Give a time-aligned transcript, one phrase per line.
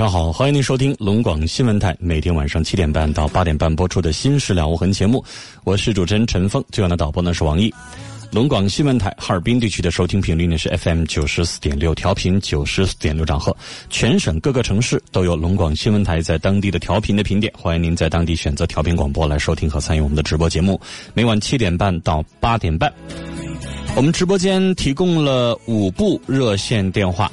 [0.00, 0.32] 上好！
[0.32, 5.22] 欢迎您收听龙广新闻台每天晚上七点半到八点半播出的《新事了无痕》节目，
[5.62, 6.64] 我是主持人陈峰。
[6.70, 7.70] 这样的导播呢是王毅。
[8.30, 13.54] 龙广新闻台哈尔滨地区的收听频率呢是 FM 九十四点六，调频九十四点六兆赫。
[13.90, 20.80] 全省各个城市都有龙广新闻台在当地的调频的频点，欢迎您在当地选择调频广播来收听和参与我们的直播节目。
[21.12, 22.90] 每晚七点半到八点半，
[23.94, 27.30] 我们直播间提供了五部热线电话。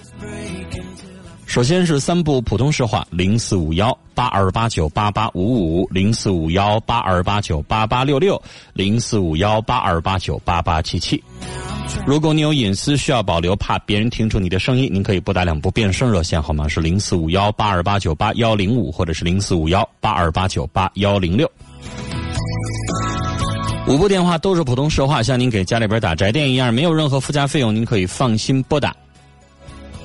[1.47, 8.39] 首先是三部普通市话：零四五幺八二八九八八五五、零四五幺八二八九八八六六、
[8.73, 11.23] 零四五幺八二八九八八七七。
[12.05, 21.49] 如果你有隐私需要保留，怕别人听出你的声音，您可以拨打两部变声热线号码是零四五幺八二八九八幺零五或者是零四五幺八二八九八幺零六。
[23.87, 28.93] 五部电话都是普通市话，像您给家里边打宅电一样，没有任何附加费用，您可以放心拨打。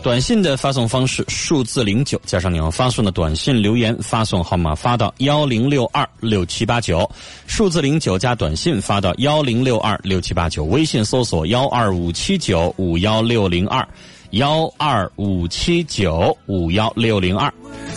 [0.02, 7.08] 短信的发送方式：数字零九加上你要发送的短信留言，发送号码发到幺零六二六七八九，
[7.46, 10.64] 数字零九加短信发到幺零六二六七八九。
[10.64, 13.86] 微信搜索幺二五七九五幺六零二，
[14.30, 17.52] 幺二五七九五幺六零二，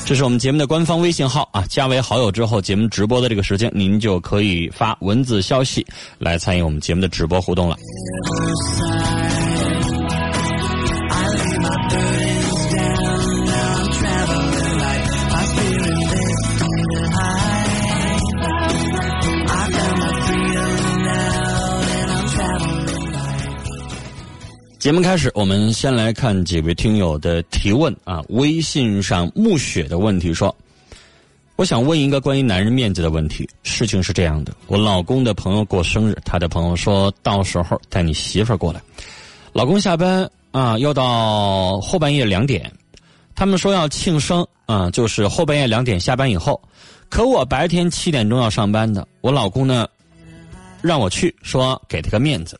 [0.05, 1.65] 这是我们节目的官方微信号啊。
[1.67, 5.85] 加为好友之后，节目直播的这个时间，您就可以发文字消息
[6.19, 7.75] 来参与我们节目的直播互动了。
[24.85, 28.21] 节目开始，我们先来看几位听友的提问啊。
[28.29, 30.55] 微信上暮雪的问题说
[31.57, 33.49] ：“我想问一个关于男人面子的问题。
[33.63, 38.79] 事情是这样的，我老公的朋友过生日，他的朋友说到时候带你媳妇儿过来。
[39.53, 42.71] 老公下班啊要到后半夜两点，
[43.33, 46.61] 他们说要庆生啊，就是后半夜两点下班以后。
[47.09, 49.87] 可我白天七点钟要上班的，我老公呢
[50.83, 52.55] 让我去，说给他个面子。”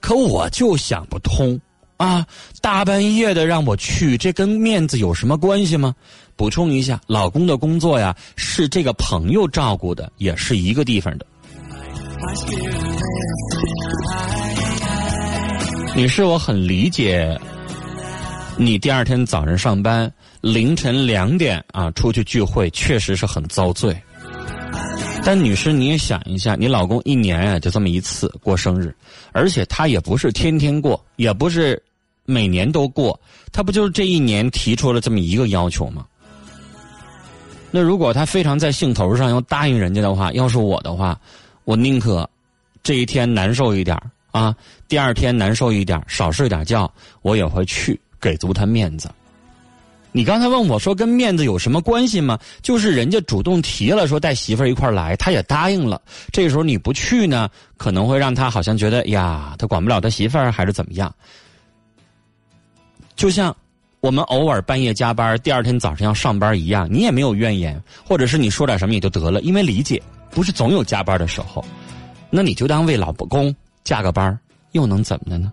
[0.00, 1.60] 可我就想不通，
[1.96, 2.26] 啊，
[2.60, 5.94] 大半夜的让我去，这跟面子有什么关系吗？
[6.36, 11.26] 补充一下，老公的工作呀是这个朋友照顾的，也是一个地方的。
[15.96, 17.36] 女士，我很理解，
[18.56, 24.00] 你第二天早上上班，凌晨两点啊出去聚会，确实是很遭罪。
[25.24, 28.94] 但女士，你也想一下，你老公一年啊就这么一次过生日，
[29.32, 31.82] 而且他也不是天天过，也不是
[32.24, 33.18] 每年都过，
[33.52, 36.06] 他不就是这一年提出了这么一个要求吗？
[37.70, 41.20] 那如果他非常在兴头上要答应人家的话，要是我的话，
[41.64, 42.26] 我宁可
[42.82, 43.94] 这一天难受一点
[44.30, 44.56] 啊，
[44.88, 46.90] 第二天难受一点，少睡点觉，
[47.20, 49.10] 我也会去给足他面子。
[50.18, 52.36] 你刚才问我说跟面子有什么关系吗？
[52.60, 56.02] 就是人家主动提了说带媳妇儿一块来，他也答应了。
[56.32, 61.14] 这个时候你不去呢，可能会让他好像觉得呀，他管不了他媳妇儿还是怎么样。
[63.14, 63.56] 就像
[64.00, 71.64] 我们偶尔半夜加班，第二天早上要上班一样，你也没有怨言，或者是你说点什么也就得了，因为理解不是总有加班的时候，
[72.28, 73.54] 那你就当为老公
[73.84, 74.36] 加个班，
[74.72, 75.52] 又能怎么的呢？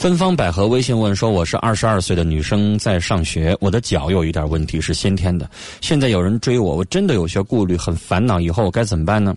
[0.00, 5.46] 芬芳百合微信问说：“我是二十二岁的女生，在上学，我的脚有一点问题，是先天的。
[5.82, 9.36] 现在有人追我，我真的有些顾虑，很烦恼，以后我该怎么办呢？”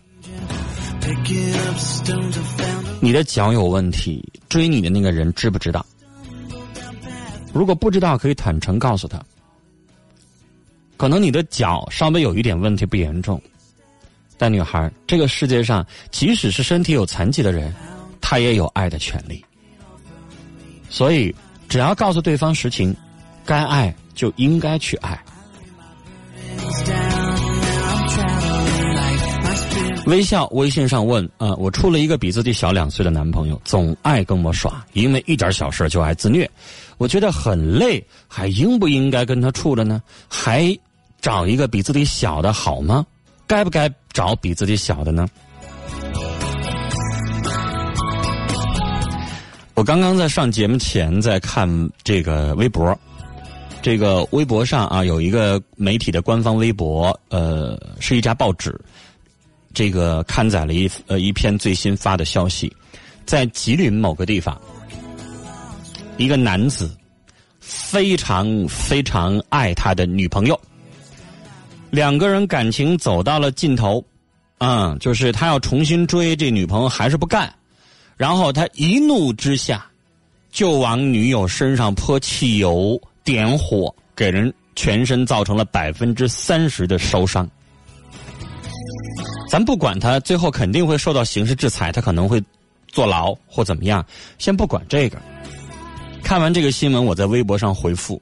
[3.02, 5.86] 你的脚有问题，追你的那个人知不知道？
[7.52, 9.22] 如果不知道，可以坦诚告诉他。
[10.96, 13.42] 可能你的脚稍微有一点问题，不严重。
[14.38, 17.74] 但女孩，这个世界上，即使是身体有残疾的人，
[18.22, 19.44] 他也有爱的权利。
[20.94, 21.34] 所以，
[21.68, 22.96] 只要告诉对方实情，
[23.44, 25.20] 该爱就应该去爱。
[30.06, 36.48] 微笑微信上问啊，我处了一个比自己小两岁的男朋友，总爱跟我耍，因为一点小事就爱自虐，
[37.00, 40.00] 我觉得很累，还应不应该跟他处了呢？
[40.30, 40.78] 还
[41.20, 43.04] 找一个比自己小的好吗？
[43.48, 45.28] 该不该找比自己小的呢？
[49.76, 51.68] 我刚刚在上节目前在看
[52.04, 52.98] 这个微博，
[53.82, 58.80] 这个微博上啊有一个媒体的官方微博，呃，是一家报纸。
[59.74, 62.72] 这个刊载了一呃一篇最新发的消息，
[63.26, 64.62] 在吉林某个地方，
[66.18, 66.96] 一个男子
[67.60, 70.60] 非常非常爱他的女朋友，
[71.90, 74.06] 两个人感情走到了尽头，
[74.60, 77.52] 啊，就是他要重新追这女朋友还是不干，
[78.18, 79.86] 然后他一怒之下
[80.52, 87.50] 就往女友身上泼汽油点火，给人全身造成了百分之三十的烧伤。
[89.50, 92.42] 咱不管他，最后肯定会受到刑事制裁，他可能会
[92.88, 94.04] 坐牢或怎么样。
[94.40, 95.22] 先不管这个，
[96.24, 98.20] 看完这个新闻，我在微博上回复，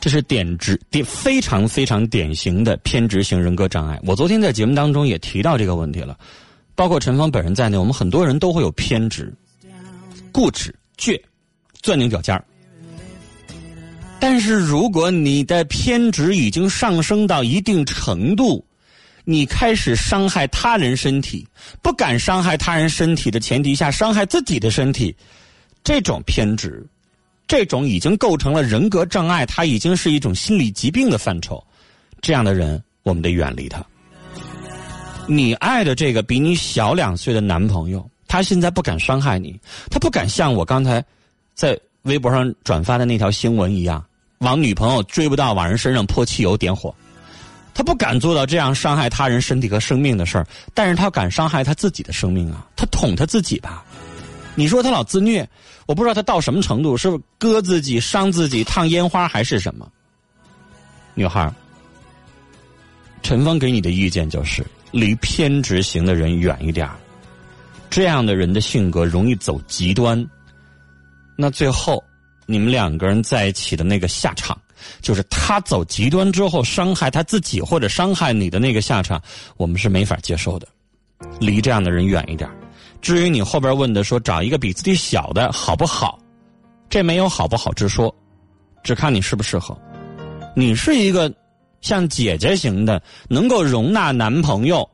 [0.00, 4.00] 这是典值典非常非常典型的偏执型人格障碍。
[4.02, 6.18] 我昨天在节目当中也提到这个问题了，
[6.80, 9.30] 包括陈芳本人在内，我们很多人都会有偏执、
[10.32, 11.20] 固执、倔、
[11.82, 12.42] 钻牛角尖儿。
[14.18, 18.64] 但是如果你的偏执已经上升到一定程度，
[19.24, 21.46] 你开始伤害他人身体，
[21.82, 25.14] 不敢伤害他人身体的前提下，伤害自己的身体，
[25.84, 26.82] 这种偏执，
[27.46, 31.62] 这种已经构成了人格障碍，他已经是一种心理疾病的范畴。
[32.22, 33.84] 这样的人，我们得远离他。
[35.30, 41.02] 你爱的这个比你小两岁的男朋友，他现在不敢伤害你，他不敢像我刚才
[41.54, 44.04] 在微博上转发的那条新闻一样，
[44.38, 46.92] 往女朋友追不到，往人身上泼汽油点火。
[47.72, 50.44] 他不敢做到这样伤害他人身体和生命的事儿，
[50.74, 52.66] 但是他敢伤害他自己的生命啊！
[52.74, 53.84] 他捅他自己吧？
[54.56, 55.48] 你说他老自虐，
[55.86, 59.88] 我不知道他到什么程度，是割自己、伤自己、烫烟花还是什么？
[61.14, 61.50] 女孩，
[63.22, 66.88] 陈峰给你的意见就是离偏执型的人远一点
[67.88, 70.24] 这样的人的性格容易走极端，
[71.36, 72.02] 那最后
[72.46, 74.58] 你们两个人在一起的那个下场。
[75.02, 79.20] 就是他走极端之后伤害他自己或者伤害你的那个下场，
[79.58, 80.66] 我们是没法接受的。
[81.38, 82.48] 离这样的人远一点。
[83.02, 86.18] 至于你后边问的说找一个比自己小的好不好，
[86.88, 88.14] 这没有好不好之说，
[88.82, 89.76] 只看你适不适合。
[90.56, 91.30] 你是一个
[91.80, 94.88] 像姐姐型的，能够容纳男朋友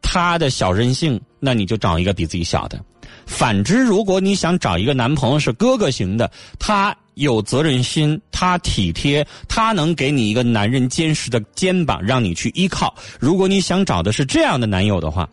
[0.00, 2.80] 他的小任性，那你就找一个比自己小的。
[3.26, 6.96] 反之，如果你想找一个男朋友是哥哥型的，他。
[7.16, 12.94] 有责任心，他体贴，他能给你一个男人坚实的肩膀，让你去依靠。
[13.18, 15.26] 如果你想找的是这样的男友的话，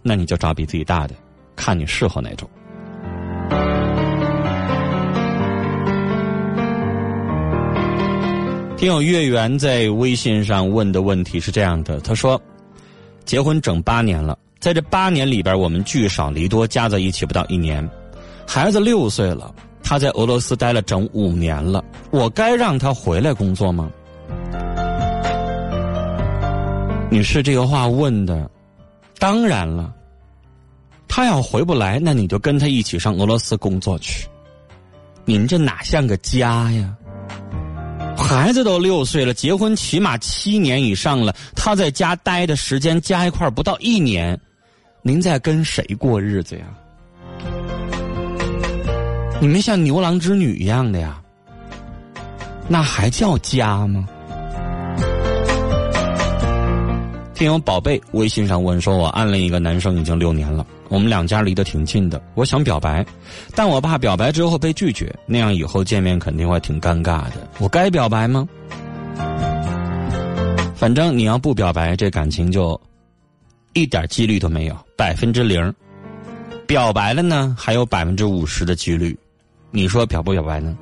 [0.00, 1.16] 那你就找比自己大的，
[1.56, 2.48] 看你适合哪种。
[8.78, 12.40] 听友月圆在微信上问的问题是这样的，他说：
[13.24, 17.86] 结婚整八年了，在这八年里边，我们聚少离多，加在一起不到一年，
[18.46, 19.52] 孩子六岁了。
[19.82, 23.90] 他在俄罗斯待了整五年了，我该让他回来工作吗？
[27.10, 28.48] 女士，这个话问的，
[29.18, 29.92] 当然了。
[31.08, 34.28] 他要回不来，那你就跟他一起上俄罗斯工作去。
[35.24, 36.94] 您这哪像个家呀？
[38.28, 44.38] 孩子都六岁了，结婚起码七年以上了，他在家待的时间加一块不到一年，
[45.00, 46.66] 您在跟谁过日子呀？
[49.40, 51.18] 你们像牛郎织女一样的呀？
[52.68, 54.06] 那还叫家吗？
[57.38, 63.06] 听友宝贝微信上问说：“我暗恋一个男生已经六年了，我们两家离得挺近的，我想表白，
[63.54, 67.48] 但我怕表白之后被拒绝，那样以后见面肯定会挺尴尬的。
[67.60, 68.48] 我该表白吗？
[70.74, 72.78] 反正你要不表白，这感情就
[73.72, 75.72] 一点几率都没有，百分之零。
[76.66, 79.16] 表白了呢，还有百分之五十的几率。”
[79.70, 80.76] 你说表不表白呢？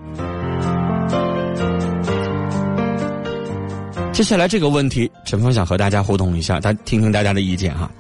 [4.17, 7.91] 接下来这个问题，陈峰想和大家互动一下，大听听大家的意见哈。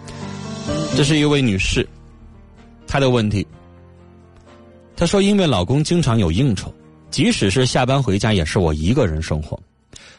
[0.96, 1.86] 这是一位女士，
[2.86, 3.46] 她的问题，
[4.96, 6.72] 她说因为老公经常有应酬，
[7.10, 9.60] 即使是下班回家也是我一个人生活，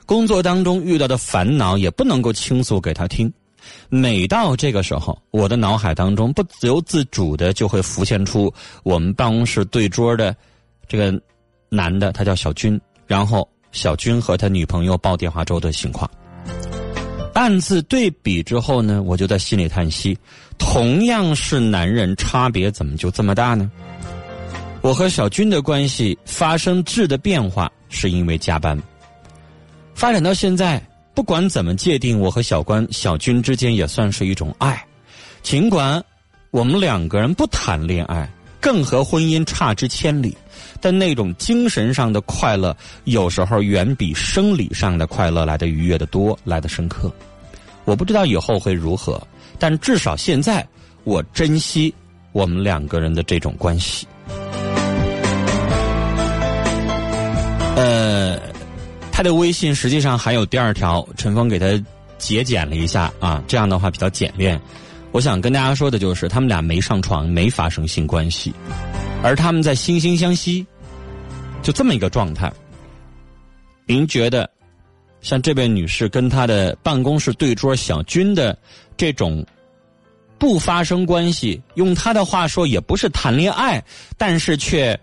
[0.06, 3.34] 工作当中遇到的烦恼也不能够倾诉给他听。
[3.90, 10.36] 每到这个时候，我的脑海当中不由自主的就会浮现出我们办公室对桌的
[10.88, 11.20] 这个
[11.70, 13.50] 男的，他叫小军，然后。
[13.78, 16.10] 小军和他女朋友煲电话粥的情况，
[17.36, 20.18] 暗自对比之后呢，我就在心里叹息：
[20.58, 23.70] 同样是男人，差别怎么就这么大呢？
[24.82, 28.76] 我和小军的关系发生质的变化，是因为加班。
[29.94, 30.82] 发展到现在，
[31.14, 34.84] 不管怎么界定，我和小关、小军之间也算是一种爱。
[35.44, 36.04] 尽管
[36.50, 38.28] 我们两个人不谈恋爱，
[38.60, 40.38] 更和婚姻差之千里。
[40.80, 47.12] 但那种精神上的快乐，有时候远比生理上的快乐来的愉悦的多，来的深刻。
[47.84, 49.20] 我不知道以后会如何，
[49.58, 50.68] 但至少现在，
[51.04, 51.94] 我珍惜
[52.32, 54.06] 我们两个人的这种关系。
[57.76, 58.40] 呃，
[59.12, 61.84] 他的微信实际上还有第二条，陈峰给他
[62.20, 64.62] 节俭了一下啊，这样的话比较简练。
[65.18, 68.54] 我想跟大家说的就是，他们俩没上床，没发生性关系。
[69.24, 70.64] 而他们在惺惺相惜，
[71.64, 72.54] 就这么一个状态。
[73.88, 74.48] 您觉得，
[75.20, 78.56] 像这位女士跟她的办公室对桌小军的
[78.96, 79.44] 这种
[80.38, 83.84] 不发生关系，用她的话说，也不是谈恋爱，
[84.20, 84.96] 但是却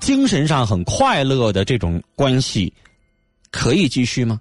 [0.00, 2.74] 精神上很快乐的这种关系，
[3.52, 4.40] 可以继续吗？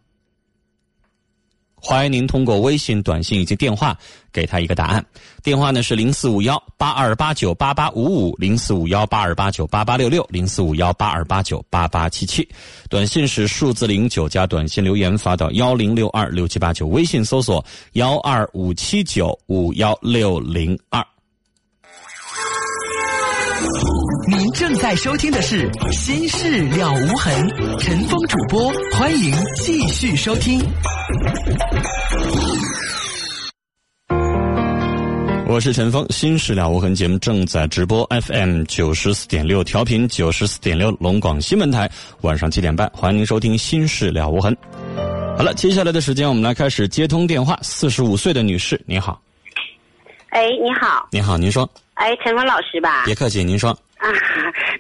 [1.85, 3.97] 欢迎您通过微信、短信以及电话
[4.31, 5.05] 给他一个答案。
[5.43, 12.47] 电话呢是零四五幺八二八九八八五五，零四五幺八二八九八八六六，零四五幺八二八九八八七七。
[12.89, 16.87] 短信是数字零九加短信留言发到幺零六二六七八九。
[16.87, 17.63] 微信搜索
[17.93, 21.05] 幺二五七九五幺六零二。
[24.27, 27.33] 您正在收听的是《心事了无痕》，
[27.79, 30.61] 陈峰主播，欢迎继续收听。
[35.45, 41.89] 我是陈峰，《心事了无痕》节目正在直播，FM 九十四点六，调频九十四点六，龙广新闻台，
[42.21, 44.55] 晚上七点半，欢迎您收听《心事了无痕》。
[45.37, 47.59] 好了，接下来的时间我们来开始接通电话。
[47.61, 49.21] 四十五岁的女士，你好。
[50.29, 51.07] 哎，你好。
[51.11, 51.69] 你好，您说。
[51.95, 53.03] 哎，陈峰老师吧。
[53.05, 53.77] 别客气，您说。
[54.03, 54.11] 啊，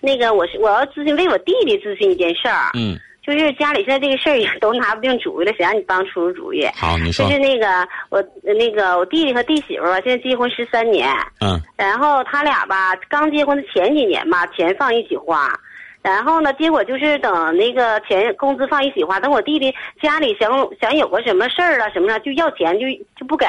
[0.01, 2.71] 那个我是我要咨询为我弟弟咨询一件事儿。
[2.73, 6.67] 嗯，就是家里现在这个事儿也都拿不定主意了，谁让你帮出出主意？
[6.75, 7.25] 好，你说。
[7.25, 11.09] 就是那个我那个我弟弟和弟媳妇儿现在结婚十三年。
[11.39, 11.57] 嗯。
[11.77, 15.57] 然后他俩吧，刚结婚的前几年吧，钱放一起花，
[16.01, 20.51] 然后呢，结果就是等那个钱工资放一起花，等我弟弟家里想
[20.81, 22.85] 想有个什么事儿了什么的，就要钱就
[23.17, 23.45] 就不给，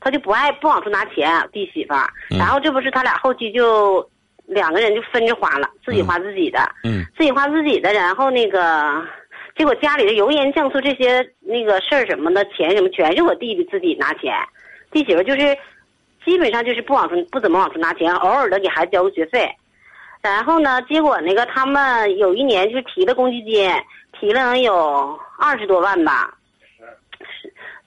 [0.00, 2.06] 他就不爱不往出拿钱，弟媳妇儿。
[2.28, 4.06] 然后这不是他俩后期就。
[4.48, 9.04] 两个人就分着花了，自己花自己的，嗯，自己花自己的，然后那个，
[9.56, 14.34] 结果家里的油盐酱醋这些那个事儿什么的钱什么，全是我弟弟自己拿钱，
[14.90, 15.54] 弟媳妇就是，
[16.24, 19.54] 基本上就是不往出不怎么往出拿钱，偶尔的给孩子交个学费，
[20.22, 23.70] 然后呢，结果那个他们有一年就提了公积金，
[24.18, 26.34] 提了能有二十多万吧。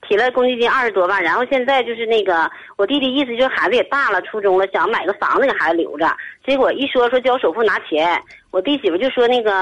[0.06, 6.10] 提了公积金二十多万，然后现在就是那个我弟弟意思就是孩子也大了，初中了，想买个房子给孩子留着。
[6.44, 9.52] 结果一说说交首付拿钱，我弟媳妇就说那个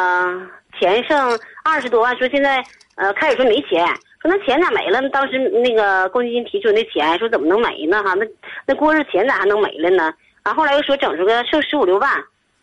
[0.79, 2.65] 钱剩二十多万，说现在
[2.97, 3.87] 呃开始说没钱，
[4.23, 5.07] 说那钱咋没了？
[5.11, 8.03] 当时那个公积金提出那钱，说怎么能没呢？
[8.03, 8.27] 哈，那
[8.67, 10.13] 那过日钱咋还能没了呢？
[10.43, 12.11] 然后来又说整出个剩十五六万，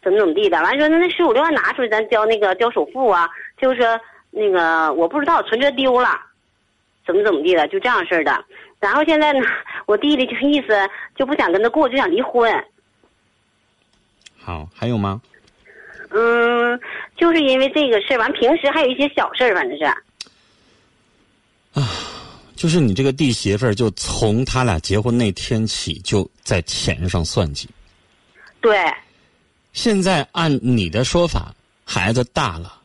[0.01, 0.59] 怎么怎么地的？
[0.63, 3.29] 完说那那十五六万拿出来，咱交那个交首付啊？
[3.61, 3.99] 就是说
[4.31, 6.19] 那个我不知道存折丢了。
[7.07, 8.45] 怎么怎么地的，就这样式的。
[8.79, 9.39] 然后现在呢，
[9.87, 10.67] 我弟弟就意思
[11.15, 12.53] 就不想跟他过，就想离婚。
[14.37, 15.21] 好，还有吗？
[16.09, 16.79] 嗯，
[17.17, 19.83] 就是因为这个事儿，完平时还有一些小事儿，反正是。
[21.73, 21.89] 啊，
[22.55, 27.67] 就是你这个弟媳妇儿，就从他俩结婚那天起，就在钱上算计。
[28.61, 28.77] 对。
[29.73, 32.81] 现在按你的说法，孩子大了，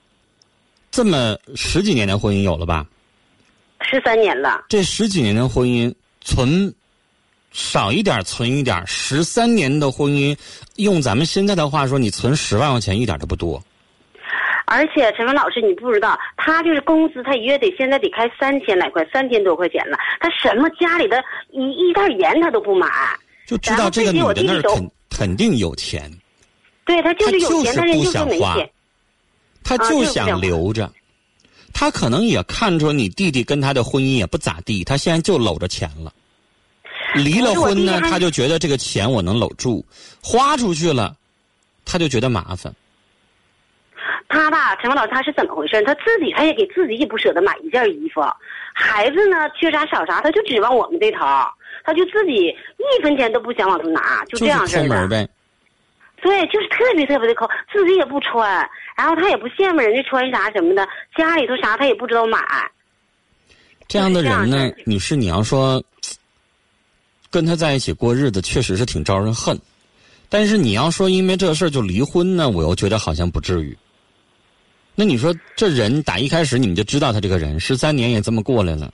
[0.91, 2.87] 这么十几年的婚姻有了吧？
[3.83, 6.73] 十三年了，这十几年的婚姻存
[7.51, 10.37] 少一点存一点，十三年的婚姻，
[10.77, 13.63] 用咱们现在的话说，你存十万块钱一点都不多。
[14.65, 19.99] 而且陈文老师，你不知道，他就是工资，他一月得现在得开三千来块，三千多块钱了。
[20.19, 22.89] 他什么家里的一一袋盐他都不买，
[23.47, 26.11] 就知道这个女的那肯肯定有钱。
[26.87, 28.57] 对他就是有钱，但是不想花，
[29.63, 30.91] 他就想留着。
[31.75, 36.13] 他可能也看出你弟弟跟他的婚姻也不咋地，他现在就搂着钱了。
[37.15, 39.85] 离了婚呢，他就觉得这个钱我能搂住，
[40.23, 41.15] 花出去了，
[41.85, 42.73] 他就觉得麻烦。
[44.29, 45.83] 他吧，陈芳老师，他是怎么回事？
[45.83, 48.23] 他自己他也给自己也不舍得买一件衣服，
[48.73, 51.19] 孩子呢缺啥少啥，他就指望我们这头，
[51.85, 55.07] 他就自己一分钱都不想往出拿，就这样式的。
[55.09, 55.29] 呗。
[56.23, 62.39] 对，就是特别特别的抠，自己也不穿，然后他也不羡慕人家穿啥什么的，家里头啥他也不知道买。
[63.89, 65.83] 这样的人呢，女士，你要说
[67.31, 69.59] 跟他在一起过日子，确实是挺招人恨。
[70.29, 73.77] 但是你要说因为这事儿就离婚呢，我又觉得好像不至于。
[74.95, 78.93] 那你说这人打一开始你们就知道他这个人，十三年也这么过来了。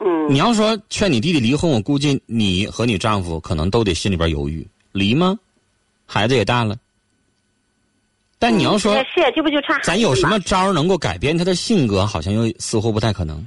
[0.00, 0.32] 嗯。
[0.32, 5.38] 你要说劝你弟弟离婚，我估计你和你丈夫可能都得心里边犹豫，离吗？
[6.06, 6.76] 孩子也大了。
[8.44, 12.04] 但你要说是，这不就差咱有什么招能够改变他的性格？
[12.04, 13.42] 好像又似乎不太可能。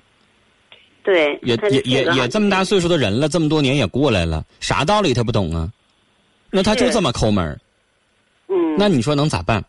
[1.04, 1.38] 对。
[1.44, 5.70] 也也也也这么大岁数的人了，这么多年也过来了，啥道理他不懂啊？
[6.50, 7.60] 那他就这么抠门儿
[8.48, 8.76] 嗯。
[8.76, 9.64] 那你说能咋办？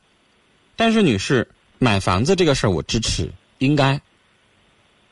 [0.76, 1.47] 但是，女士，
[1.78, 4.00] 买房子这个事儿我支持，应该。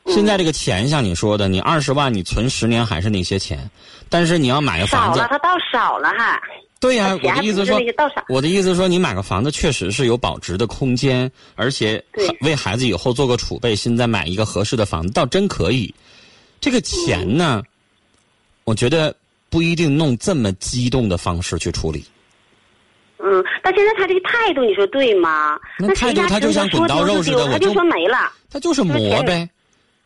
[0.07, 3.69] 现在这个钱像你说的，你二十万你存十年还是那些钱，
[4.09, 6.41] 但是你要买个房子，少了，他倒少了还。
[6.79, 7.79] 对呀，我的意思说，
[8.29, 12.03] 我的意思说，你买个房子确实是有保值的空间，而且
[12.41, 13.75] 为孩子以后做个储备。
[13.75, 15.93] 现在买一个合适的房子，倒真可以。
[16.61, 17.63] 这个钱呢，
[18.63, 19.15] 我觉得
[19.49, 22.05] 不一定弄这么激动的方式去处理。
[23.19, 25.57] 嗯，但现在他这个态度，你说对吗？
[25.79, 28.31] 那态度他就像滚刀肉似的，我就说没了。
[28.51, 29.49] 他就是磨呗，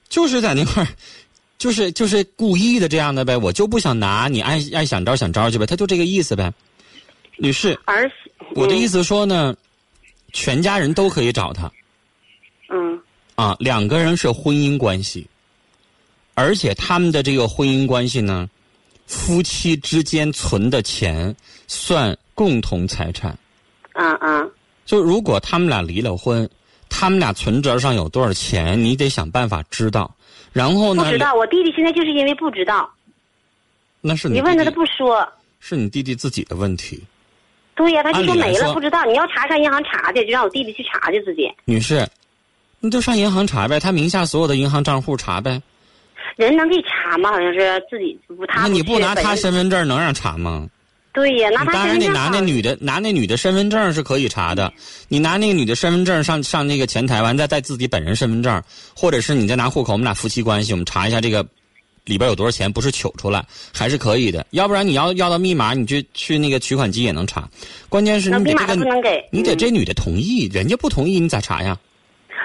[0.08, 0.88] 就是在那块儿，
[1.62, 3.38] 就是就是故意的这样的呗。
[3.38, 5.66] 我就不想拿，你爱爱想招想招去呗。
[5.68, 6.52] 他就这个意思呗。
[7.38, 8.10] 女士，儿
[8.56, 9.56] 我的意思说呢，
[10.34, 11.72] 全家人都可以找他。
[12.70, 13.00] 嗯。
[13.36, 15.28] 啊，两个人是婚姻关系，
[16.34, 18.50] 而且他们的这个婚姻关系呢，
[19.06, 21.36] 夫妻之间存的钱
[21.68, 22.18] 算。
[22.34, 23.38] 共同财产，
[23.94, 24.52] 嗯嗯，
[24.84, 26.50] 就如果他们俩离了婚，
[26.90, 30.16] 他们俩存折上有多少钱，你得想办法知道。
[30.54, 31.04] 然后呢？
[31.04, 32.90] 不知道，我弟弟现在就是因为不知道。
[34.02, 35.28] 那是你你问他，他不说。
[35.60, 37.02] 是你弟弟自己的问题。
[37.76, 39.06] 对呀，他就说没了，不知道。
[39.06, 41.52] 你要查上银行查去，就让我弟弟去查去自己。
[41.66, 42.08] 女士，
[42.80, 45.62] 你就上银行查呗，他名下所有的银行账户查呗。
[46.36, 47.32] 人能给查吗？
[47.32, 48.62] 好像是自己不他。
[48.62, 50.68] 那你不拿他身份证能让查吗？
[51.14, 54.72] 对呀，那当然得拿那女的，拿那女的身份证是可以查的。
[55.10, 58.64] 你拿那个女的身份证上上那个前台，完再带自己本人身份证，
[58.96, 61.46] 或者是你再拿户口，我们俩夫妻关系，我们查一下这个
[62.06, 64.46] 里边有多少钱，不是取出来还是可以的。
[64.52, 67.50] 要不然你要要到密码，你就去那个取款机也能查。
[67.90, 68.86] 关键是你得这个，
[69.32, 71.78] 你得这女的同意，人家不同意你咋查呀？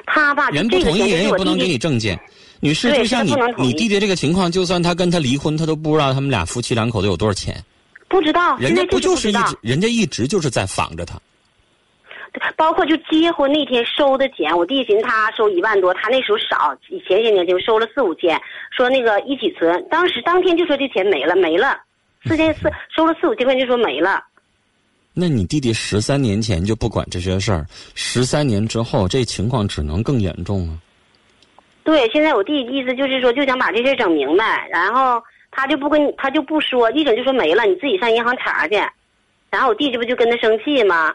[0.06, 2.18] 他吧，人不同意，人也不能给你证件。
[2.58, 7.62] 女士，就像你你弟弟这个情况，就算他跟他离婚，他都不知道他们俩夫妻两口子有多少钱。
[8.08, 11.20] 不知道，人家不就是一直，人家一直就是在防着他。
[12.54, 16.76] 包括就结婚那天收的钱，我弟寻思他收一万多，他那时候少，
[17.08, 18.38] 前些年就收了四五千，
[18.70, 21.80] 说那个一起存，当时当天就说这钱没了，没了，
[22.26, 24.22] 四千四 收了四五千块就说没了。
[25.14, 30.76] 那你弟弟十三年前就不管这些事儿，十三年之后这情况只能更严重啊。
[31.84, 35.22] 对，现在我弟意思就是说，就想把这事整明白，然后。
[35.50, 38.74] 他就不跟，他就不说，一整就说没了，你自己上银行查去。
[39.50, 41.14] 然后我弟这不就跟他生气吗？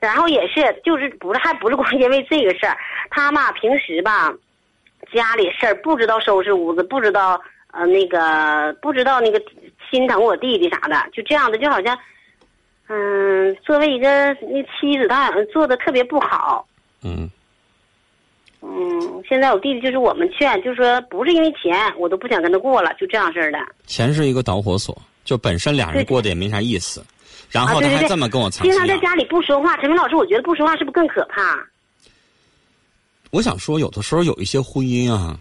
[0.00, 2.76] 然后也是，就是不是还不是光因为这个事儿，
[3.10, 4.32] 他嘛平时吧，
[5.12, 7.40] 家里事儿不知道收拾屋子，不知道
[7.72, 9.40] 呃那个不知道那个
[9.90, 11.98] 心疼我弟弟啥的，就这样的，就好像，
[12.88, 16.66] 嗯，作为一个那妻子，他好像做的特别不好。
[17.04, 17.30] 嗯。
[18.60, 23.58] 嗯，现在我弟弟就是我们劝，就说不是因为钱，我都不想跟他过了，就这样式的。
[23.86, 27.04] 钱是一个导火索，就本身俩人过得也没啥意思，
[27.50, 31.56] 然后他还这么跟我藏经常在家里不说话，陈明老师，我觉得不说话是不是更可怕？
[33.30, 35.38] 我想说，有的时候有一些婚姻啊，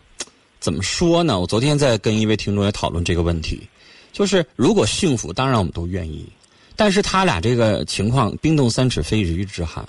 [0.60, 1.40] 怎么说呢？
[1.40, 3.68] 我昨天在跟一位听众也讨论这个问题，
[4.12, 6.28] 就是如果幸福，当然我们都愿意，
[6.76, 9.84] 但是他俩这个情况，冰冻三尺非一日之寒，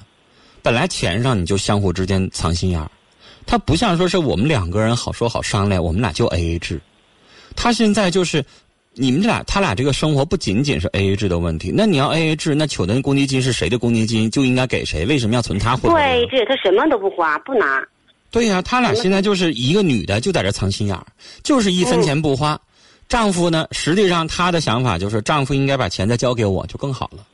[0.63, 2.91] 本来钱上你就相互之间藏心眼儿。
[3.49, 6.79] 他不像说是我们两个人好说好商量，我们俩就 A A 制。
[7.57, 8.45] 他现在就是，
[8.93, 11.73] 你们俩他俩这个生活不仅仅是 A A 制的问题。
[11.75, 15.07] 那你要 A A 制，那取的公积金是谁的公积金，就应该给谁？
[15.07, 15.95] 为什么要存他户口？
[15.95, 17.83] 对，这他什么都不花，不拿。
[18.31, 21.07] 对呀，他俩现在就是一个女的就在这藏心眼儿，
[21.43, 22.61] 就是一分钱不花。
[23.09, 27.25] 丈夫呢，实际上他的想法就是，丈夫应该把钱再交给我，就更好了。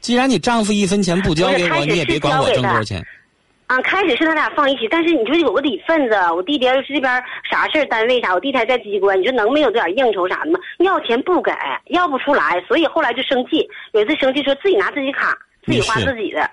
[0.00, 3.04] 既然你丈夫一分钱不交给我，你也别管我挣多少钱。
[3.66, 10.60] 啊，开始是他俩放一起，但是你说有个底份子，我弟弟要是这边啥事儿单位啥，我弟弟还在机关，你说能没有这点应酬啥的吗？
[10.78, 11.50] 要钱不给，
[11.86, 13.68] 要不出来，所以后来就生气。
[13.92, 16.48] 有一次生气说自己拿自己卡，自己花自己的。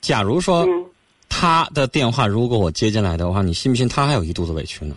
[0.00, 0.84] 假如说嗯，
[1.28, 4.96] 他的电话如果我接进来的话，你信不信他还有一肚子委屈呢？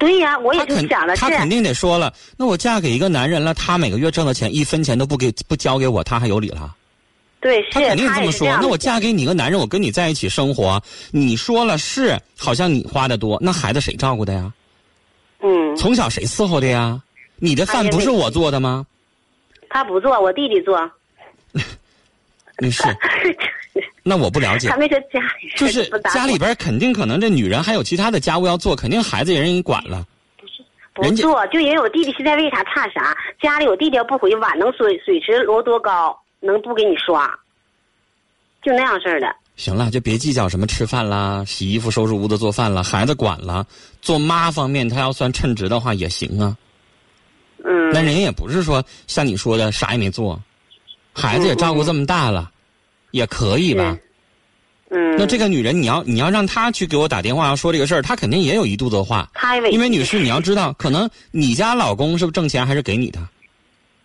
[0.00, 6.74] 对呀，我也就想了，是他肯定得说了，那我嫁给一个男人了，他每个月挣的钱一分钱都不给不交给我，他还有理了？
[7.40, 8.48] 对，是他肯定他这么说。
[8.60, 14.52] 那我嫁给你个男人，我跟你在一起生活，你说了是，好像你花的多，那孩子谁照顾的呀？
[15.40, 17.00] 嗯，从小谁伺候的呀？
[17.38, 18.86] 你的饭不是我做的吗？
[19.68, 20.78] 他不做，我弟弟做。
[22.58, 22.82] 女士，
[24.02, 24.76] 那我不了解他。
[24.78, 30.06] 没说家里就是家里边肯定可能这女人还有其他的家务要做，肯定孩子也人管了。
[30.94, 33.14] 不人家做，就因为我弟弟现在为啥差啥？
[33.42, 37.28] 家里我弟弟要不回去，碗能水水池摞多高，能不给你刷？
[38.62, 39.26] 就那样式儿的。
[39.56, 43.66] 行了，就别计较什么吃饭啦、洗衣服、收拾屋子、做饭了，孩子管了。
[44.02, 46.56] 做妈方面，她要算称职的话也行啊。
[47.64, 50.40] 嗯，那人也不是说像你说的啥也没做，
[51.12, 52.50] 孩子也照顾这么大了，
[53.12, 53.96] 也可以吧？
[54.90, 59.28] 嗯，那这个女人，你要你要让她去给我打电话要说这个事儿，她肯定也有一肚子话。
[59.72, 63.18] 因为女士，你要知道，可能你家老公是不是挣钱还是给你的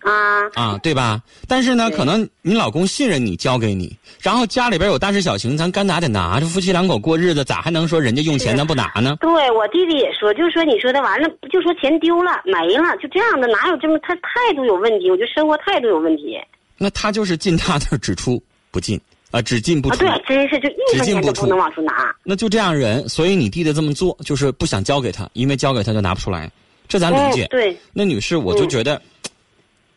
[0.03, 0.79] 啊，啊？
[0.81, 1.21] 对吧？
[1.47, 6.39] 但是呢，可能你老公信任你，交给你，然后家里边有大事小情，咱该拿得拿。
[6.39, 9.17] 这夫妻两口过日子，咋还能说人家用钱咱不拿呢？
[9.21, 15.09] 对我弟弟也说，就是说你说的完了，就说钱丢了没了，就这样的，哪有这么他态度有问题？
[15.09, 16.37] 我觉得生活态度有问题
[16.77, 19.95] 那他就是进他那儿只出不进啊，只进不啊！
[19.95, 19.99] 出。
[19.99, 22.13] 对，真是就一分钱都不能往出拿。
[22.23, 26.51] 那就这样人，所以你弟弟这么做，就是不想交给他，因为交给他就拿不出来，
[26.87, 27.45] 这咱理解。
[27.45, 28.99] 嗯、对，那女士，我就觉得、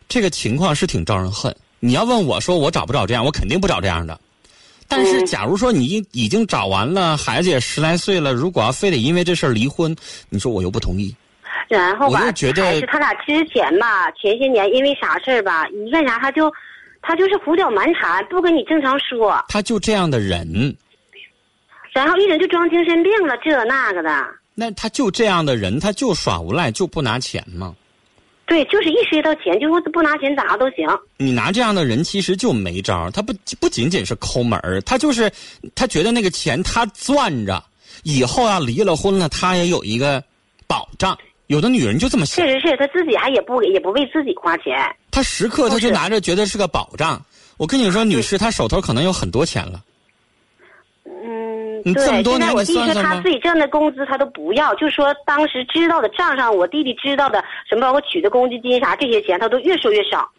[0.07, 1.55] 这个情况是挺招人恨。
[1.79, 4.19] 你要问我说我找不找这样，我肯定不找这样的。
[4.87, 9.95] 但是，嗯假如说你已已经找完了，孩子也十来岁了，如果要非得因为这事儿离婚，
[10.29, 11.13] 你说我又不同意。
[11.67, 16.51] 然后吧，我就觉得还是他俩之前吧，前些年因为啥事儿吧，一干啥他就，
[17.01, 20.75] 他就是胡搅蛮缠，不跟你正常说，他就这样的人，
[21.91, 24.09] 然后一整就装精神病了，这那个的。
[24.53, 27.73] 那他就这样的人，他就耍无赖，就不拿钱嘛。
[28.45, 30.87] 对，就是一涉及到钱，就说不拿钱咋都行。
[31.17, 35.31] 你拿这样的人，其实就没招儿他不不仅仅是抠门儿，他就是
[35.73, 37.63] 他觉得那个钱他攥着，
[38.03, 40.23] 以后要离了婚了，他也有一个
[40.67, 41.17] 保障。
[41.47, 44.73] 有的女人就这么想确，实是他自己还也不也不为自己花钱。
[45.11, 47.23] 他时刻他就拿着觉得是个保障。
[47.57, 49.81] 我跟你说，女士，她手头可能有很多钱了。
[51.85, 52.05] 嗯，你对。
[52.05, 60.29] 这么多年现在我弟说他自己挣的工资他都不要，就说当时知道的账上，我弟弟知道的什么包括取的公积金啥这些钱，他都越说越少，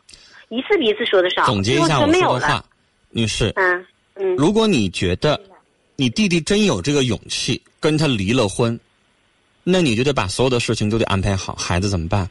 [0.49, 1.47] 一次比一次说的少。
[1.47, 2.13] 总结一下我。
[2.13, 2.63] 说的话，
[3.11, 5.41] 女士，嗯嗯如果你觉得
[5.95, 8.79] 你弟弟真有这个勇气跟他离了婚，
[9.63, 12.29] 那你就得把所有的事情都得安排好，孩子怎么办？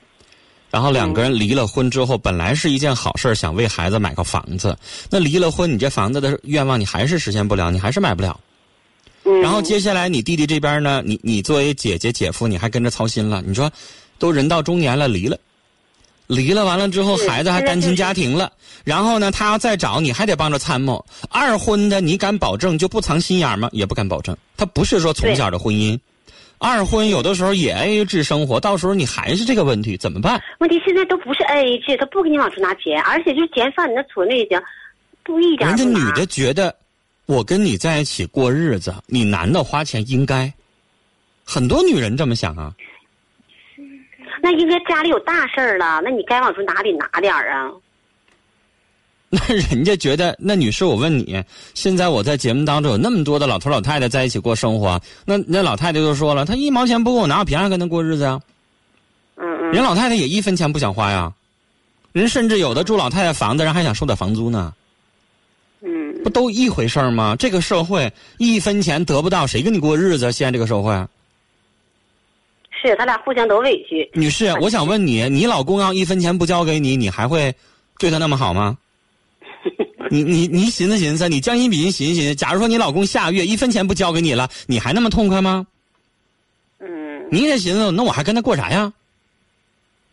[0.71, 4.78] 然后两个人离了婚之后，本来是一件好事想为孩子买个房子，
[5.10, 8.38] 那离了婚，你这房子的愿望你还是实现不了，你还是买不了。
[9.26, 9.42] 嗯。
[9.42, 13.44] 然后接下来你弟弟这边呢，你你作为姐姐姐夫，你还跟着操心了。
[13.46, 13.70] 你说，
[14.18, 15.38] 都人到中年了，离了，
[16.28, 18.52] 离了完了之后，孩子还单亲家庭了，
[18.84, 21.06] 然后呢，他要再找你还得帮着参谋。
[21.30, 23.70] 二婚的你敢保证就不藏心眼吗？
[23.72, 24.36] 也不敢保证。
[24.58, 26.00] 他不是说从小的婚姻，
[26.58, 30.42] 二婚有的时候也 A A 制生活，到时候你还是这个问题，怎么办？
[30.60, 34.62] 问题现在都不是 A A 制，他不给你往出拿钱，而且就是钱放你那存着也行，
[35.24, 36.74] 不一点人家女的觉得，
[37.26, 40.52] 我跟你在一起过日子，你男的花钱应该。
[41.44, 42.74] 很多女人这么想啊。
[44.42, 47.72] 那应该家里有大事儿了，那你该往出拿得拿点儿啊。
[49.30, 58.40] 那人家觉得，那女士，我问你，现在我在节目当中有那么多的老头老太太在一起过生活，那那老太太就说了，她一毛钱不给我拿，我凭啥跟她过日子啊？
[59.36, 59.72] 嗯嗯。
[59.72, 61.34] 人老太太也一分钱不想花呀，
[62.12, 64.78] 人甚至有的住老太太房子，人还想收点房租呢，嗯
[66.26, 67.36] 不都一回事儿吗？
[67.38, 70.32] 这个社会一分钱得不到，谁跟你过日子？
[70.32, 70.92] 现在这个社会，
[72.72, 74.10] 是他俩互相都委屈。
[74.12, 77.54] 女士，我想问你，你老公要一分钱不交给你，你还会
[78.00, 78.76] 对他那么好吗？
[80.10, 85.68] 你你你寻思寻思，你将心比心寻思寻思，假如说你老公下个月一分钱不交给你了，你还那么痛快吗？
[86.80, 87.24] 嗯。
[87.30, 88.92] 你也寻思，那我还跟他过啥呀？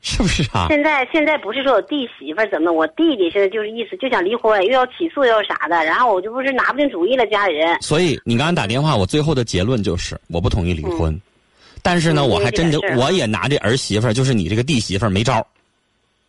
[0.04, 0.66] 是不是啊？
[0.68, 7.80] 现在现在不是说我弟媳妇儿怎么，我弟弟现在就是意思就想离婚，又要起诉又要啥的，然后我就不是拿不定主意了，家里人。
[7.80, 11.16] 所以你刚才打电话，我最后的结论就是我不同意离婚，
[11.82, 15.46] 但是呢，嗯我还真的我也拿这儿媳妇儿，就是你这个弟媳妇儿没招儿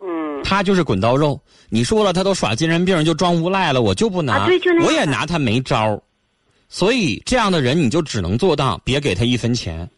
[0.02, 0.44] 嗯。
[0.44, 1.40] 她就是滚刀肉。
[1.70, 4.36] 你说了，她都耍精神病，就装无赖了，我就不拿。
[4.36, 6.00] 啊对就那样我也拿她没招儿
[6.70, 9.90] 所以这样的人你就只能做到别给他一分钱，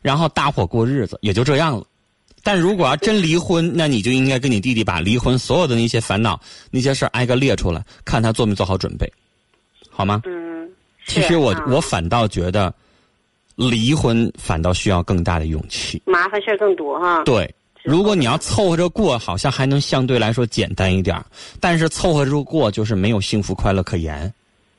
[0.00, 1.84] 然后搭伙过日子，也就这样了。
[2.46, 9.12] 但如果要真离婚，那你就应该跟你弟弟把离婚所有的那些烦恼、那些事儿挨个列出来，看他做没做好准备，
[9.90, 10.22] 好吗？
[10.26, 10.70] 嗯，
[11.08, 12.72] 其实我啊我反倒觉得，
[13.56, 16.00] 离婚反倒需要更大的勇气。
[16.06, 17.24] 麻烦事儿更多哈。
[17.24, 21.26] 对，如果你要凑合着过，好像还能相对来说简单一点儿
[21.58, 24.32] 但是凑合着过就是没有幸福快乐可言。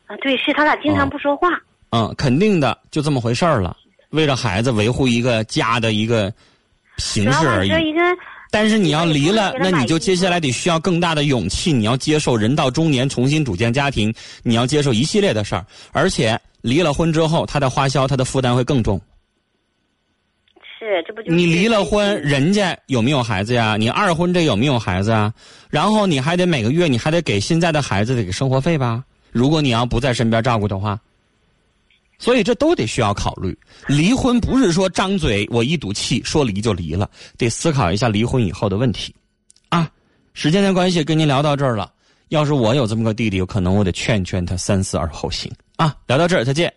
[0.05, 1.49] 啊，对，是他俩经常不说话。
[1.89, 3.75] 嗯，肯定的，就这么回事儿了。
[4.11, 6.31] 为了孩子维护一个家的一个
[6.97, 7.71] 形式而已
[8.49, 18.99] 但是你要离了，那你就接下来得需要更大的勇气，你要接受人到中年重新组建家庭，你要接受一系列的事儿，而且离了婚之后，他的花销、他的负担会更重。
[20.79, 23.75] 是，这不就是你离了婚，人家有没有孩子呀？
[23.77, 25.33] 你二婚这有没有孩子啊？
[25.69, 29.03] 然后你还得每个月你还得给现在的孩子得给生活费吧？
[29.33, 30.97] 如果你要不在身边照顾的话，
[32.19, 33.57] 所以这都得需要考虑。
[33.87, 39.13] 离婚不是说张嘴我一赌气说离就离了，得思考一下离婚以后的问题。
[39.69, 39.89] 啊，
[40.33, 41.91] 时间的关系跟您聊到这儿了。
[42.29, 45.95] 要是我有这么个弟弟，有可能我得劝劝他三思而后行啊。
[46.07, 46.73] 聊到这儿，再见。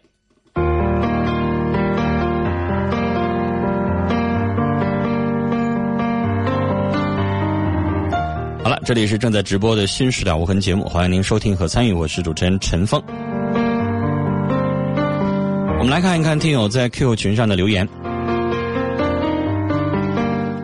[8.62, 13.03] 好了，这里是正在直播的《新时代无痕》节目，欢迎您收听和参与，我是主持人陈峰。
[15.81, 17.88] 我们来看一看听友在 Q 群上的留言。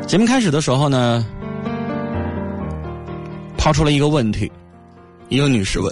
[0.07, 1.27] 节目开始的时候呢，
[3.57, 4.53] 抛出了一个问题，
[5.31, 5.91] 一个女士问：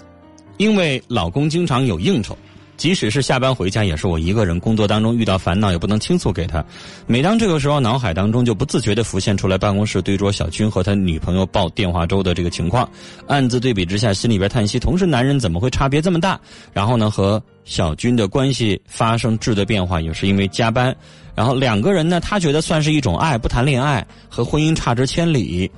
[0.58, 2.36] 因为老公经常有应酬，
[2.76, 4.58] 即使是下班回家，也是我一个人。
[4.58, 6.64] 工作当中遇到烦恼，也不能倾诉给他。
[7.06, 12.88] 每当这个时候，脑海当中就不自觉地浮现出来办公室对桌小军和他女朋友煲电话粥的这个情况，
[13.26, 16.40] 暗自对比之下，心里边叹息：同是男人，怎么会差别这么大？
[16.72, 20.94] 然后呢，和小军的关系发生质的变化，也是因为加班。
[21.34, 25.70] 然后两个人呢，他觉得算是一种爱，不谈恋爱和婚姻差之千里。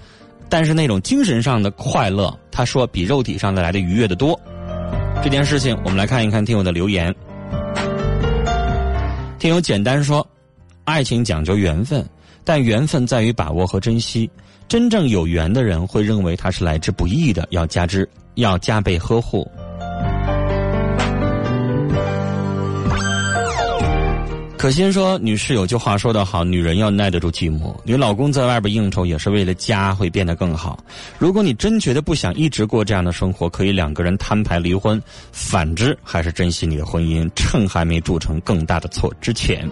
[0.49, 4.39] 但是那种精神上的快乐，他说比肉体上的来的愉悦的多。
[5.23, 7.15] 这件事情，我们来看一看听友的留言。
[9.39, 10.27] 听友简单说，
[10.85, 12.05] 爱情讲究缘分，
[12.45, 14.31] 但缘分在于把握和珍惜。
[14.69, 19.49] 真正有缘的人会认为它是来之不易的，要加之要加倍呵护。
[24.67, 27.73] 可心说：“女士有句话说得好，女人要耐得住寂寞。
[27.85, 30.77] 你老公在外边应酬也是为了家会变得更好。
[31.21, 35.01] 如果你真觉得不想一直过这样的生活，可以两个人摊牌离婚。
[35.31, 39.71] 反之，还是珍惜你的婚姻，趁还没铸成更大的错之前。”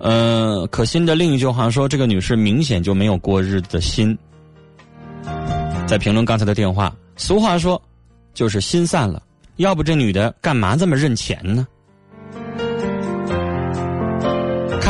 [0.00, 4.16] 呃，可心的另一句话说：“这个女士明显就没有过日子的心。”
[5.86, 7.78] 在评论刚才的电话，俗话说，
[8.32, 9.22] 就是心散了。
[9.56, 11.68] 要不这女的干嘛这么认钱呢？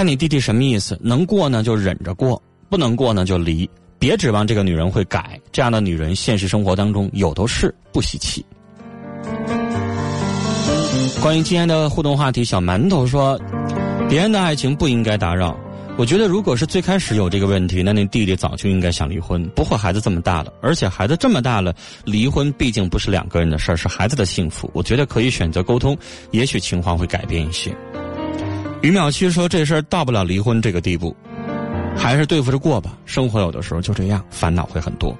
[0.00, 0.98] 看你弟弟什么意思？
[1.02, 3.68] 能过呢就忍着过，不能过呢就离。
[3.98, 8.42] 别指望这个女人会改，这样的女人现实生活当中有都是，不稀奇。
[11.20, 13.38] 关于今天的互动话题，小馒头说，
[14.08, 15.54] 别人的爱情不应该打扰。
[15.98, 19.46] 我觉得，如果是最开始有这个问题，那那弟弟早就应该想离婚。
[19.50, 21.74] 不会孩子这么大了，而且孩子这么大了，
[22.06, 24.70] 离婚毕竟不是两个人的事儿，是孩子的幸福。
[24.72, 25.94] 我觉得可以选择沟通，
[26.30, 27.70] 也许情况会改变一些。
[28.82, 31.14] 于淼七说：“这事儿到不了离婚这个地步，
[31.94, 32.96] 还是对付着过吧。
[33.04, 35.14] 生活有的时候就这样，烦恼会很多。”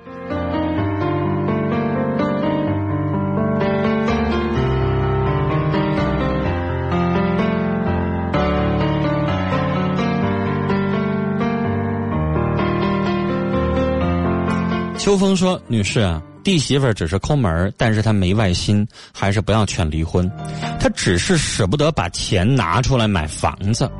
[15.01, 20.31] 秋风说：“女士啊，弟媳妇只是抠门，但是她没外心，还是不要劝离婚。
[20.79, 23.91] 她只是舍不得把钱拿出来买房子。”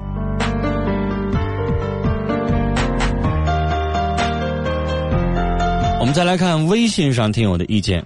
[5.99, 8.05] 我们再来看微信上听友的意见。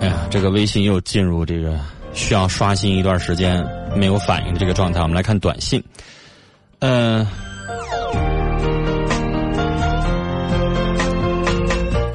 [0.00, 1.80] 哎呀，这个微信又进入这个。
[2.14, 3.62] 需要刷新一段时间
[3.96, 5.82] 没有反应的这个状态，我们来看短信。
[6.78, 7.26] 呃，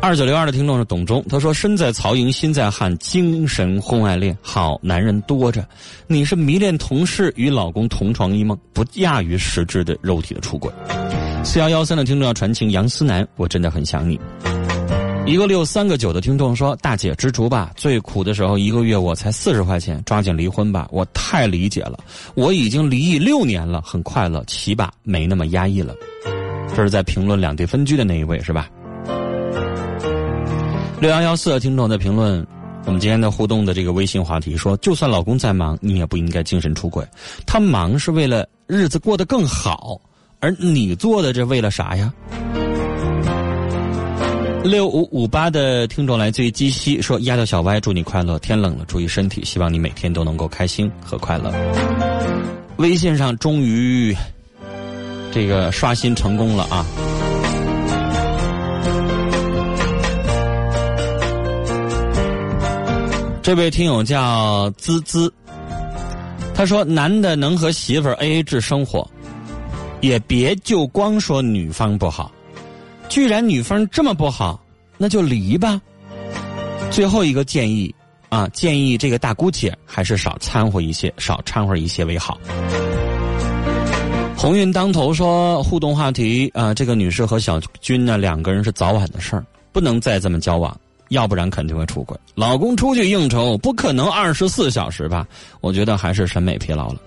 [0.02, 5.68] 二九六二的听众是董忠，他说：“身在曹营心在汉，精神婚外恋，好男人多着。
[6.08, 10.72] 你是迷恋同事与老公同床异梦，不亚于实质的肉体的出轨。”
[11.44, 14.20] 四幺幺三的听众要传情，杨思南，我真的很想你。
[15.30, 20.88] 一个六三个九的听众说：“大姐知足吧，最苦的时候一个月我才四十块钱，抓紧离婚吧。
[20.92, 22.00] 我太理解了，
[22.34, 25.94] 我已经离异六年了，很快乐，起码没那么压抑了。”
[26.76, 28.68] 这是在评论两地分居的那一位是吧？
[31.00, 32.44] 六幺幺四的听众在评论
[32.88, 37.06] 我们今天的互动的这个微信话题说：“就算老公再忙，你也不应该精神出轨。
[37.46, 40.02] 他忙是为了日子过得更好，
[40.40, 42.12] 而你做的这为了啥呀？”
[44.64, 48.38] 六五五八的听众来自于鸡西说：“丫头小歪，祝你快乐！
[48.40, 51.52] 天冷了，注意身体，希望你每天都能够开心和快乐。”
[52.78, 54.16] 微信上终于
[55.32, 56.86] 这个刷新成功了啊！
[63.42, 65.34] 这位听友叫滋滋，
[66.54, 69.10] 他说：“男的能和媳妇儿 A A 制生活，
[70.02, 72.32] 也别就光说女方不好。”
[73.10, 74.64] 居然女方这么不好，
[74.98, 75.82] 那就离吧。
[76.92, 77.94] 最后一个建议
[78.30, 82.40] 啊，建议这个大姑姐还是少掺和一些，少掺和一些为好。
[84.38, 90.76] 鸿运当头说互动话题啊，这个女士和小军呢两个人是早晚的事儿，不能再这么交往，
[91.10, 92.18] 要不然肯定会出轨。
[92.36, 95.28] 老公出去应酬，不可能二十四小时吧？
[95.62, 97.00] 我觉得还是审美疲劳了。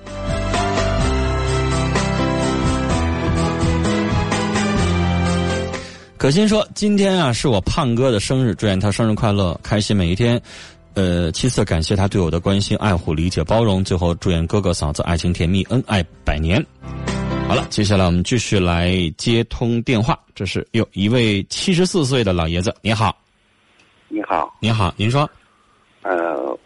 [6.23, 10.41] 可心说：“今天啊，是我胖哥的生日，祝愿他生日快乐，开心每一天。
[10.95, 13.83] 呃，其次感谢他对我的关心、爱护、理解、包容。
[13.83, 16.65] 最后祝愿哥哥嫂子爱情甜蜜，恩爱百年。”
[17.49, 20.17] 好了，接下来我们继续来接通电话。
[20.33, 23.13] 这是有一位七十四岁的老爷子，你好，
[24.07, 25.29] 你好，你好，您说，
[26.03, 26.57] 呃，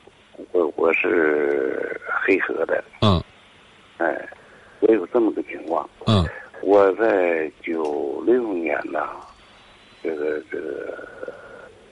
[0.53, 3.19] 我我是黑河的，嗯，
[3.97, 4.29] 哎，
[4.81, 6.27] 我有这么个情况，嗯，
[6.63, 9.01] 我在九六年呢。
[10.07, 10.97] 这个这个，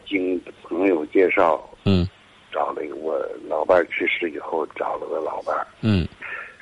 [0.06, 2.08] 经朋友介绍，嗯，
[2.52, 6.06] 找了一个我老伴儿去世以后找了个老伴儿，嗯，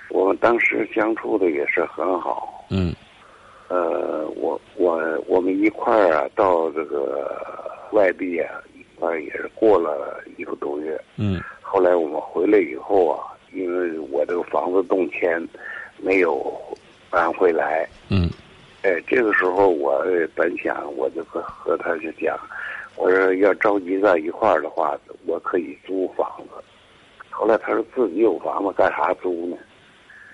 [0.09, 2.95] 我们当时相处的也是很好，嗯，
[3.69, 7.31] 呃，我我我们一块儿啊到这个
[7.93, 15.47] 外地啊一块儿也是过了一个多月，嗯，后来我们回来以后啊，因为我这个房子动迁，
[15.99, 16.59] 没有
[17.11, 18.31] 搬回来，嗯。
[18.83, 22.37] 哎，这个时候我本想，我就和和他就讲，
[22.97, 26.65] 我说要着急在一块儿的话，我可以租房子。
[27.31, 29.57] 后来他说自己有房子干啥租呢？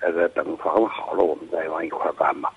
[0.01, 2.51] 那个等房子好了，我们再往一块儿搬吧。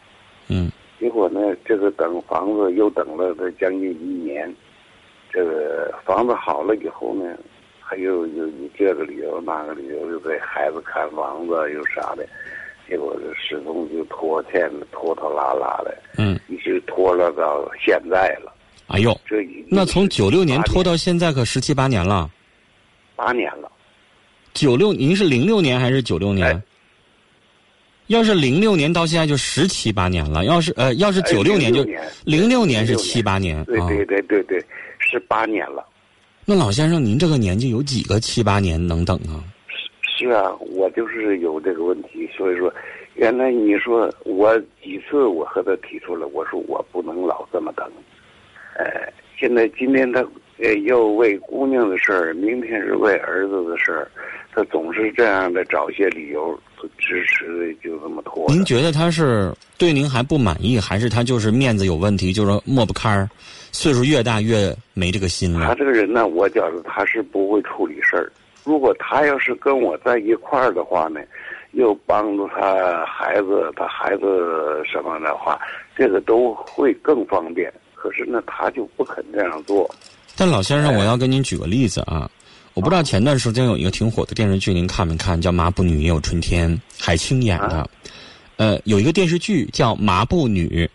[0.48, 0.70] 嗯。
[0.98, 4.55] 结果呢，这个等房子又等了这将近一年，
[5.31, 7.37] 这个房子好了以后呢，
[7.81, 12.24] 还又又以这个理由那个理由，又给孩子看房子又啥的。
[12.92, 18.52] 结果始终就拖欠拖拖拉拉的，嗯，一直拖了到现在了。
[18.88, 22.31] 哎呦，这那从九六年拖到现在可十七八年了。
[23.16, 23.72] 八年了。
[24.52, 26.62] 九六，您是零六年还是九六年？
[28.09, 30.44] 要是零六年到现在就十七八年了。
[30.44, 31.83] 要是呃，要是九六年就
[32.26, 33.64] 零六年是七八年。
[33.64, 34.62] 对对对对对，
[34.98, 35.83] 是八年了。
[36.44, 39.40] 那老先生，您这个年纪有几个七八年能等啊？
[40.02, 42.12] 是啊，我就是有这个问题，
[42.42, 42.72] 所以说，
[43.14, 47.88] 原来你说我几次我和他提出来，我说我不能老这么等，
[48.76, 48.85] 呃，
[49.38, 50.20] 现在今天他
[50.59, 54.11] 呃又为姑娘的事儿，明天是为儿子的事儿，
[54.52, 56.59] 他总是这样的找些理由
[56.98, 58.44] 支持的，就这么拖。
[58.48, 63.31] 您觉得他是对您还不满意，还是他就是面子有问题，就是抹不开儿？
[63.70, 65.64] 岁数越大越没这个心了。
[65.68, 68.33] 他这个人呢，我觉得他是不会处理事儿。
[68.64, 71.20] 如果他要是跟我在一块儿的话呢，
[71.72, 75.58] 又帮助他孩子，他孩子什么的话，
[75.96, 77.72] 这个都会更方便。
[77.94, 79.88] 可是呢，他就不肯这样做。
[80.37, 82.28] 但老先生，我要跟您举个例子啊，
[82.74, 85.40] 我不知道前段时间有一个挺火的电视剧，您看没看？
[85.40, 87.88] 叫《麻布女也有春天》，海清演的。
[88.56, 90.87] 呃，有一个电视剧叫《麻布女》，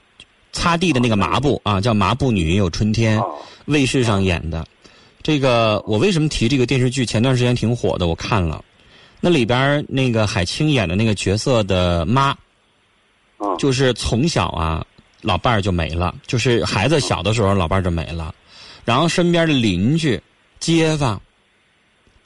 [0.52, 3.20] 擦地的那个麻布啊，叫《麻布女也有春天》，
[3.66, 4.66] 卫视上演的。
[5.24, 7.06] 这个我为什么提这个电视剧？
[7.06, 8.64] 前段时间挺火的，我看了，
[9.20, 12.36] 那里边那个海清演的那个角色的妈，
[13.58, 14.86] 就是从小啊，
[15.22, 18.34] 老伴儿就没了，就是孩子小的时候，老伴儿就没了，
[18.86, 20.22] 然后身边的邻居、
[20.60, 21.20] 街坊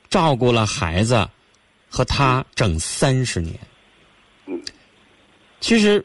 [0.10, 1.28] 照顾了孩子
[1.90, 3.58] 和他整三十年。
[4.48, 4.62] 嗯，
[5.60, 6.04] 其实，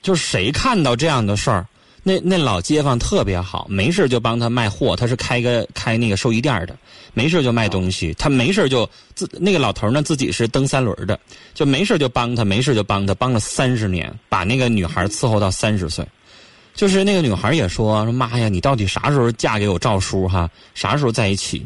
[0.00, 1.66] 就是谁看到这样的事儿？
[2.06, 4.94] 那那老街坊特别好，没事就帮他卖货。
[4.94, 6.76] 他是开个开那个寿衣店的，
[7.14, 8.12] 没事就卖东西。
[8.18, 11.18] 他没事就自那个老头呢，自己是蹬三轮的，
[11.54, 16.06] 就没事就帮他，没事就帮他，帮了三十年，把那个女孩伺候到三十岁。
[16.74, 20.50] 就是那个女孩也说说妈呀，你到底啥时候嫁给我赵叔哈？
[20.74, 21.64] 啥时候在一起？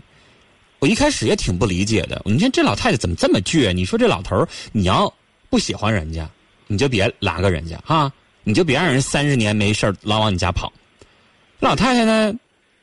[0.81, 2.21] 我一开始也挺不理解的。
[2.25, 3.73] 你看这老太太怎么这么倔？
[3.73, 5.13] 你说这老头，你要
[5.49, 6.29] 不喜欢人家，
[6.67, 8.13] 你就别拉个人家哈，
[8.45, 10.71] 你就别让人三十年没事老往你家跑。
[11.59, 12.35] 老太太呢，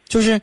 [0.09, 0.41] 就是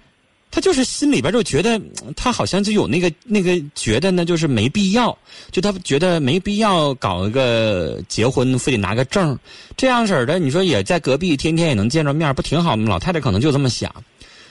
[0.53, 1.81] 他就是心里边就觉得，
[2.15, 5.17] 他好像就有那个那个觉得呢，就是没必要，
[5.51, 9.37] 就他觉得没必要搞一个结婚，非得拿个证
[9.77, 10.39] 这样式的。
[10.39, 12.89] 你说也在隔壁，天天也能见着面，不挺好吗？
[12.89, 13.93] 老太太可能就这么想。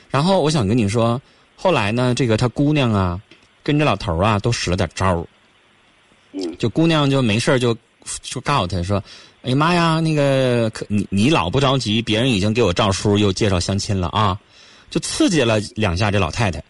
[0.09, 1.21] 然后我想跟你说。
[1.63, 3.21] 后来呢，这个他姑娘啊，
[3.61, 5.23] 跟着老头啊，都使了点招儿。
[6.57, 7.77] 就姑娘就没事就
[8.23, 8.97] 就告诉他说
[9.45, 14.35] ：“哎呀妈呀，那个可你你老不着急，别人已经给我赵叔又介绍相亲了啊！”
[14.91, 16.63] 就刺激了两下这老太太。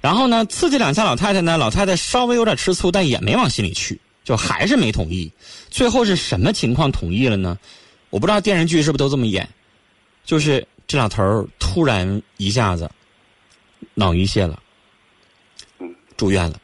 [0.00, 5.30] 然后呢，刺激两下老太太呢，老太太稍微有点吃醋，但也没往心里去，就还是没同意。
[5.70, 7.56] 最后是什么情况同意了呢？
[8.10, 9.48] 我不知道电视剧是不是都这么演，
[10.24, 12.90] 就是这老头突然一下子。
[13.96, 14.60] 脑溢血了，
[16.16, 16.58] 住院了。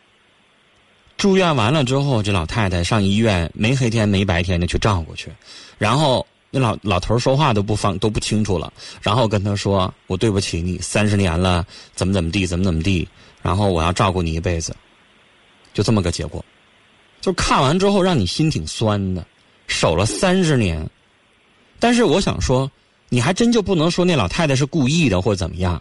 [1.16, 5.30] 住院完了之后，这老太太上医院，没黑天没白天的去照顾去。
[5.78, 13.08] 然后那老老头说话都不方都不清楚了，然后跟他说：“我对不起你，三十年了，怎么怎么地，怎么怎么地。
[13.42, 14.74] 然后我要照顾你一辈子。”
[15.72, 16.44] 就这么个结果。
[17.20, 19.24] 就看完之后，让你心挺酸的，
[19.68, 20.88] 守了三十年。
[21.78, 22.70] 但是我想说，
[23.08, 25.80] 你还真就不能说那老太太是故意的或者怎么样。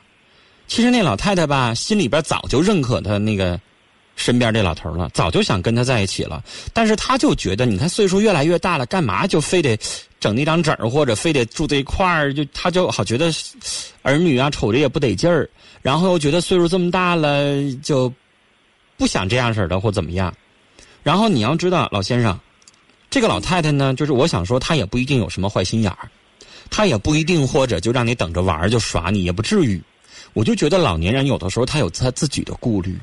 [0.67, 3.59] 其实那老太太吧，心里边早就认可她那个
[4.19, 6.43] 身边这老头了，早就想跟他在一起了。
[6.73, 9.79] 但是他就觉得，你看岁数越来越大了，干嘛就非得
[10.19, 12.33] 整那张纸儿，或者非得住在一块儿？
[12.33, 13.31] 就他就好觉得
[14.01, 15.49] 儿女啊瞅着也不得劲儿，
[15.81, 18.13] 然后又觉得岁数这么大了，就
[18.97, 20.33] 不想这样式的或怎么样。
[21.01, 22.37] 然后你要知道，老先生，
[23.09, 26.11] 这个老太太呢，就是我想说，她也不一定有什么坏心眼儿，
[26.69, 29.81] 她也不一定或者就让你等着玩儿就耍你，也不至于。
[30.33, 32.95] 我就觉得老年人有的时候他有他自己的顾虑，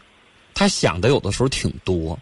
[0.57, 2.18] 他想的有的时候挺多。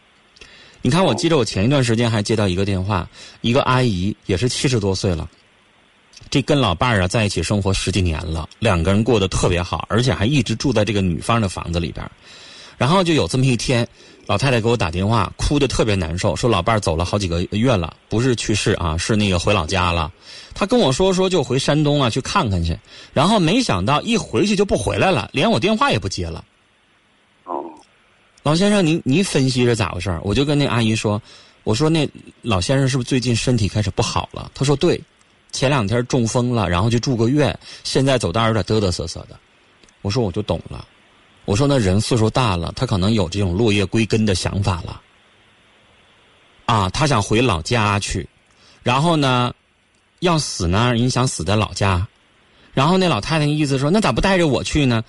[0.82, 3.09] 你看，我记得我前一段时间还接到一个电话，
[3.43, 5.30] 一个阿姨也是七十多岁了，
[6.28, 12.05] 这跟老伴儿啊在一起生活十几年了，两个人过得特别好，而且还一直住在这个女方的房子里边。
[12.76, 13.87] 然后就有这么一天，
[14.26, 20.12] 老太太给我打电话，哭得特别难受，说老伴儿走了好几个月了，不是去世啊，是那个回老家了。
[20.55, 22.76] 她跟我说说就回山东啊去看看去，
[23.12, 26.45] 然后没想到一回去就不回来了，连我电话也不接了。
[28.45, 31.20] 老先生，您您分析是咋回事我就跟那阿姨说，
[31.62, 32.07] 我说那
[32.42, 34.53] 老先生是不是最近身体开始不好了？
[34.55, 35.01] 她说对，
[35.51, 39.40] 前两天中风了，然后就住个院，现在走道有点嘚嘚瑟瑟的。
[40.03, 40.86] 我说我就懂了。
[41.47, 45.01] 我说那人岁数大了，他可能有这种落叶归根的想法了。
[46.66, 48.28] 啊，他想回老家去，
[48.82, 49.55] 然后呢，
[50.20, 52.07] 要死呢，人想死在老家。
[52.74, 55.03] 然后那老太太意思说，那咋不带着我去呢？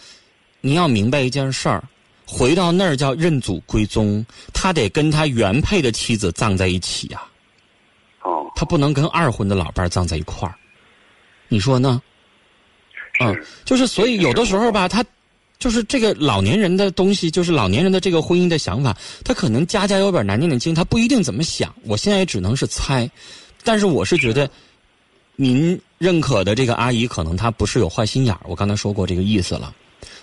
[0.62, 1.84] 你要明白一件事儿，
[2.26, 7.22] 回到那儿叫认祖归宗，他得跟他原配的妻子葬在一起呀。
[8.22, 10.56] 哦，他不能跟二婚的老伴葬在一块儿，
[11.48, 12.02] 你说呢？
[13.20, 15.04] 嗯，就是所以有的时候吧，他。
[15.58, 21.74] 就是这个老年人的东西，就是老年人的这个婚姻的想法，他可能家家有本难念的经，他不一定怎么想。
[21.84, 23.10] 我现在也只能是猜，
[23.64, 24.48] 但是我是觉得，
[25.38, 29.74] 您认可的这个阿姨可能她不是有坏心眼儿，我刚才说过这个意思了。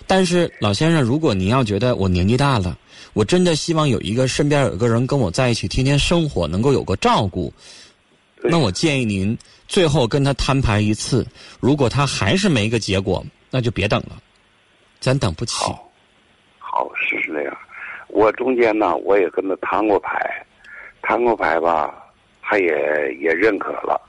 [0.05, 2.77] 但是老先生，如果您要觉得我年纪大了，
[3.13, 7.53] 我真的希望有一个身边有一个人跟我在一起，天天生活，能够有个照顾，
[8.41, 11.25] 那我建议您最后跟他摊牌一次。
[11.59, 14.17] 如果他还是没一个结果，那就别等了。
[14.99, 15.55] 咱等不起。
[15.55, 15.91] 好，
[16.57, 17.57] 好是这样。
[18.07, 20.45] 我中间呢，我也跟他摊过牌，
[21.01, 21.93] 摊过牌吧，
[22.41, 23.99] 他也也认可了。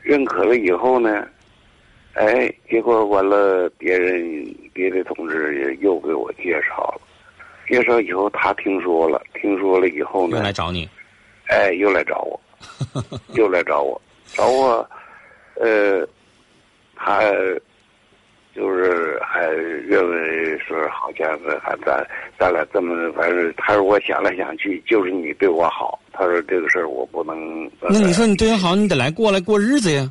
[0.00, 1.26] 认可了以后呢，
[2.12, 7.00] 哎，结果完了，别人别的同志也又给我介绍了。
[7.66, 10.86] 介绍以后，他听说了，听说了以后呢，又来找你。
[11.46, 12.40] 哎，又来找我，
[13.34, 13.98] 又来找我，
[14.34, 14.86] 找我，
[15.54, 16.06] 呃，
[16.94, 17.22] 他。
[18.54, 22.06] 就是还认为说好像是还咱
[22.38, 27.68] 咱俩这么反正他说我想来想去就是你对我好，他说这个事儿我不能。
[27.80, 30.08] 那你说你对我好，你得来过来过日子呀。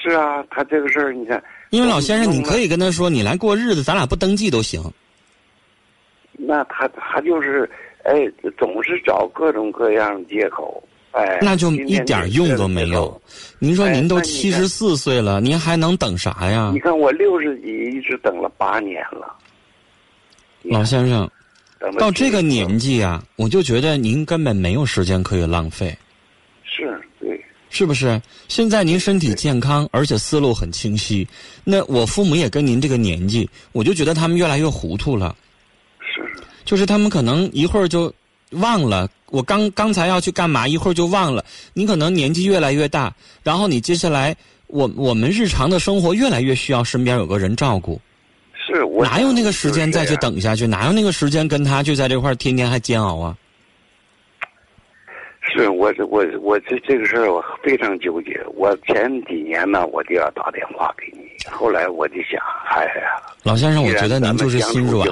[0.00, 1.42] 是啊，他这个事儿你看。
[1.70, 4.82] 因为老先生，你可以跟他说，你来过日子，咱俩不登记都行。
[6.32, 7.68] 那他他就是
[8.04, 10.82] 哎，总是找各种各样的借口。
[11.12, 13.18] 哎，那就一点用都没有。
[13.58, 16.70] 您说您都七十四岁了，您还能等啥呀？
[16.74, 19.34] 你看我六十几，一直等了八年了。
[20.62, 21.30] 老先生，
[21.98, 25.96] 到这个年纪啊，我就觉得您根本没有时间可以浪费。
[26.64, 27.05] 是，对。
[27.76, 28.18] 是不是？
[28.48, 31.28] 现在您身体健康，而且思路很清晰。
[31.62, 35.36] 那我父母也跟您这个年纪，我就觉得他们越来越糊涂了。
[36.00, 38.10] 是就是他们可能一会儿就
[38.52, 41.44] 忘了我刚刚才要去干嘛，一会儿就忘了。
[41.74, 44.34] 你可能年纪越来越大，然后你接下来，
[44.68, 48.00] 我我们日常的生活越来越需要身边有个人照顾，
[48.54, 50.66] 是，我哪有那个时间再去等下去？
[50.66, 53.36] 哪有那个时间跟他就在这块儿天天还煎熬啊？
[55.56, 58.40] 是我这我我这这个事儿我非常纠结。
[58.54, 65.08] 我前几年呢，我就要打电话给你，后来我就想，哎呀，老先生，我觉得您就是心软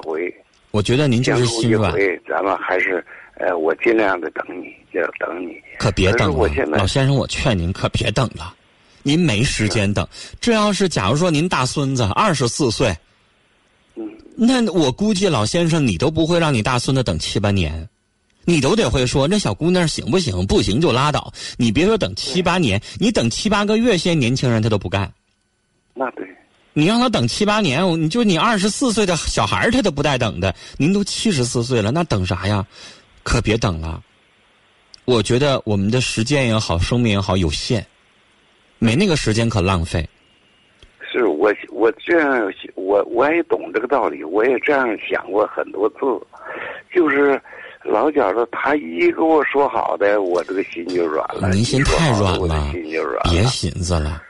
[0.71, 1.93] 我觉得您就是心软，
[2.29, 3.05] 咱们还是
[3.39, 5.57] 呃，我尽量的等你，就要等你。
[5.79, 8.53] 可别等了我现，在老先生，我劝您可别等了，
[9.03, 10.07] 您没时间等。
[10.41, 12.93] 这要是假如说您大孙子二十四岁，
[13.95, 17.89] 嗯，那我估计老先生你都不会让你大孙子等七八年，
[18.45, 20.47] 你都得会说那小姑娘行不行？
[20.47, 21.33] 不行就拉倒。
[21.57, 25.13] 你别说等七八年，你等七八个月，现在年轻人他都不干。
[25.95, 26.27] 那对，
[26.73, 32.67] 你让他等七八年，你就你二十四岁的小孩儿他都不带等的，您都七十四岁了，那等啥呀？
[33.23, 34.03] 可别等了。
[35.07, 37.87] 我觉得我们的时间也好，生命也好有限，
[38.79, 40.07] 没那个时间可浪费。
[41.13, 45.97] 是我我这样我我也懂这个道理，我也这样想过很多次，
[46.93, 47.41] 就是
[47.85, 51.51] 老觉着他一跟我说好的，我这个心就软了。
[51.51, 52.73] 您心太软了。
[53.31, 54.23] 别寻思了，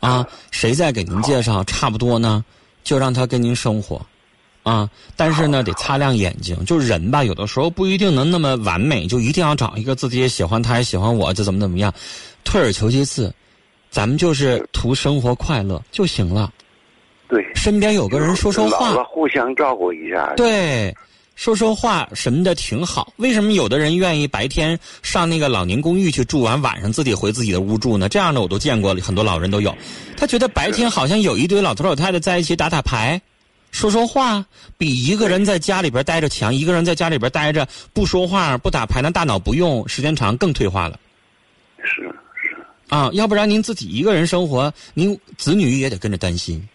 [0.00, 2.44] 啊，谁再给您介绍差不多呢，
[2.82, 4.04] 就让他跟您生活，
[4.62, 11.92] 啊，但是呢得擦亮眼睛，就人吧，有的时候不一定能那么完美，就一定要找一个自己也喜欢，他也喜欢我，就怎么怎么样，
[12.44, 13.32] 退而求其次，
[13.90, 16.52] 咱们就是图生活快乐就行了，
[17.28, 20.34] 对，身边有个人说说话，互相照顾一下。
[20.36, 20.94] 对，
[21.36, 23.12] 说说话什么的挺好。
[23.16, 28.08] 为什么有的人愿意白天上那个老年公寓去住完，晚上自己回自己的屋住呢？
[28.08, 29.76] 这样的我都见过，很多老人都有。
[30.16, 33.20] 他觉得白天好像有一堆老头老太太在一起打打牌，
[33.70, 34.44] 说说话，
[34.78, 36.52] 比一个人在家里边待着强。
[36.52, 40.98] 一个人在家里边待着不说话不打牌，那大脑不用，时间长更退化了
[41.84, 42.02] 是
[42.42, 42.56] 是
[42.88, 43.10] 啊！
[43.12, 46.66] 要不然您自己一个人生活，您子女也得跟着担心，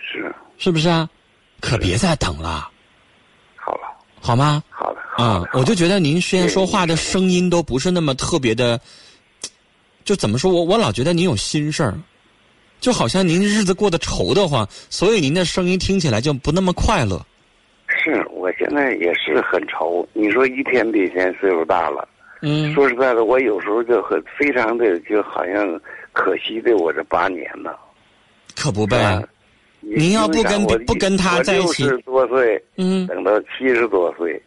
[0.00, 1.10] 是，是不是啊？
[1.60, 2.70] 可别再等了，
[4.20, 4.62] 好吗？
[4.70, 8.80] 好的啊了，，我就觉得您虽然说话的声音都不是那么特别的，
[10.04, 11.94] 就怎么说我我老觉得您有心事儿，
[12.80, 17.20] 就好像您日子过得愁得慌，所以您的声音听起来就不那么快乐。
[17.88, 20.06] 是我现在也是很愁。
[20.12, 22.06] 你说一天比一天岁数大了，
[22.42, 25.80] 嗯，说实在的，我有时候就很非常的就好像
[26.12, 27.70] 可惜的我这八年呢。
[28.54, 29.22] 可不呗啊。
[29.80, 34.40] 您要不跟不跟他在一起六十多岁，嗯，等到七十多岁，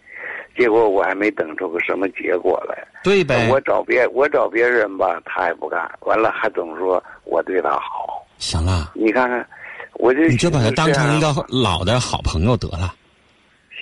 [0.58, 2.78] 结果我还没等出个什么结果来。
[3.04, 3.48] 对呗。
[3.50, 8.26] 我找别我找别人吧，他也不干，完了还总说我对他好。
[8.38, 9.48] 行了，你看看，
[9.94, 12.94] 我就你就把他当成一个老的好朋友得了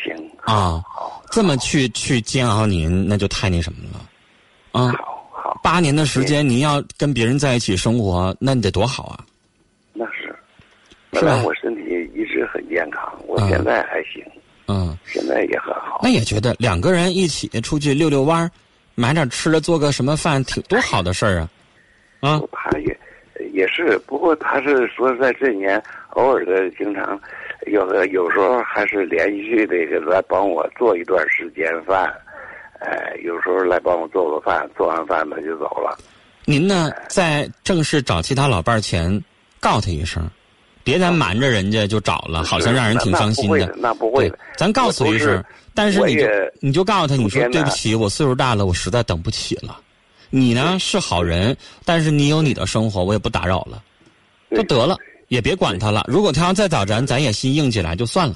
[0.03, 0.81] 行啊。
[0.87, 3.99] 好这么去去煎熬您，那就太那什么了
[4.71, 4.91] 啊。
[4.97, 9.25] 好好，八年的时间，您要跟别人在一起生活，那你得多好啊！
[11.11, 11.25] 那是。
[11.25, 14.23] 是吧本来我身体一直很健康，我嗯现在还行，
[14.67, 14.97] 嗯。
[15.05, 15.99] 现在也很好。
[16.03, 18.51] 那也觉得两个人一起出去溜溜弯儿，
[18.95, 21.49] 买点吃的，做个什么饭，挺多好的事儿啊！
[22.21, 22.99] 啊，他也
[23.53, 27.19] 也是，不过他是说在这年偶尔的经常
[27.67, 32.13] 有的有时候还是连续的个来帮我做一段时间饭，
[32.79, 35.97] 呃，有时候来帮我做个饭，做完饭他就走了。
[36.45, 39.23] 您呢，在正式找其他老伴儿前，
[39.59, 40.29] 告他一声，
[40.89, 45.43] 别咱瞒着人家就找了，好像让人挺伤心的那不会的，咱告诉一声
[45.75, 46.27] 但是你就
[46.61, 49.79] 你就告诉他，你说对不起，我岁数大了，我实在等不起了。
[50.31, 53.83] 你呢是好人，但是你有你的生活，我也不打扰了，
[54.55, 56.05] 就得了，也别管他了。
[56.07, 58.35] 如果他要再找咱，咱也心硬起来就算了，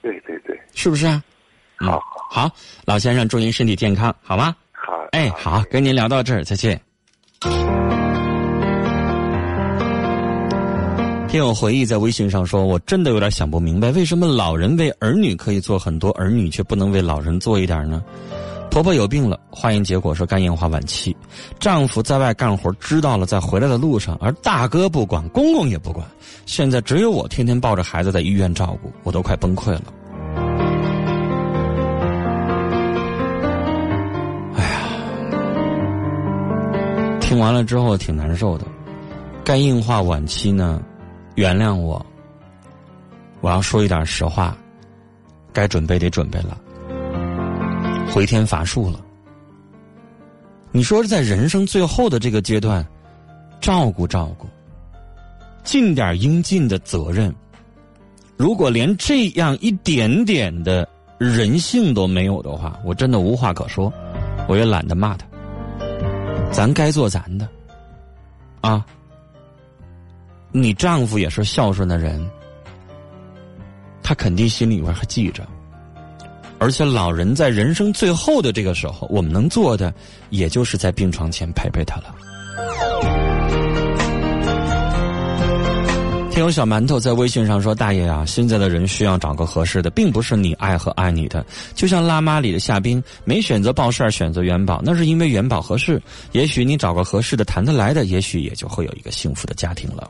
[0.00, 1.20] 对对对，是不是啊？
[1.80, 2.00] 嗯好
[2.30, 2.50] 好，
[2.84, 4.54] 老先生，祝您身体健康，好吗？
[4.70, 4.92] 好。
[5.10, 6.80] 哎，好，跟您聊到这儿，再见。
[11.34, 18.00] 听友回忆在微信上说：“我真的有点想不明白，为什么老人为儿女可以做很多，儿女却不能为老人做一点呢？”
[18.70, 21.16] 婆婆有病了，化验结果说肝硬化晚期，
[21.58, 26.06] 丈夫在外干活，知道了在回来的路上，而大哥不管，公公也不管，
[26.46, 29.82] 现在只有我天天抱着孩子在医院照顾，我都快崩溃了。
[34.54, 34.80] 哎呀
[37.20, 38.64] 听完了之后挺难受的，
[39.44, 40.80] 肝硬化晚期呢，
[41.34, 42.04] 原谅我，
[43.40, 44.56] 我要说一点实话，
[45.52, 46.58] 该准备得准备了，
[48.12, 49.00] 回天乏术了。
[50.70, 52.84] 你说是在人生最后的这个阶段，
[53.60, 54.46] 照顾照顾，
[55.62, 57.34] 尽点应尽的责任。
[58.36, 63.92] 如果连这样一点点的人性都没有的话，我真的无话可说，
[64.48, 65.26] 我也懒得骂他。
[66.50, 67.48] 咱该做咱的，
[68.60, 68.84] 啊，
[70.56, 72.24] 你丈夫也是孝顺的人，
[74.04, 75.44] 他肯定心里边还记着。
[76.60, 79.92] 而且老人在人生最后的这个时候，我们能做的，
[80.30, 82.14] 也就是在病床前陪陪他了。
[86.30, 91.44] 听友小馒头在微信上说：“大爷啊，现在的人需要找个合适的，并不是你爱和爱你的。
[91.74, 96.00] 就像辣妈里的夏冰，没选择报事，选择元宝，那是因为元宝合适。
[96.30, 100.08] 也许你找个合适的、谈得来的，也许也就会有一个幸福的家庭了。”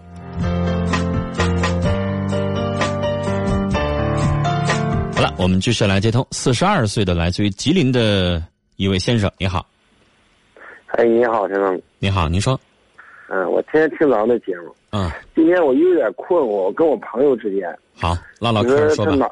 [5.36, 8.42] 我们继续来接通四十二岁的来自于吉林的
[8.76, 9.66] 一位先生，你好。
[10.86, 11.80] 哎，你好，先生。
[11.98, 12.58] 你好，您说。
[13.28, 14.74] 嗯，我天天听咱们的节目。
[14.90, 15.10] 嗯。
[15.34, 17.76] 今天我有点困惑，我跟我朋友之间。
[17.94, 19.10] 好，唠唠嗑说吧。
[19.10, 19.30] 他拿，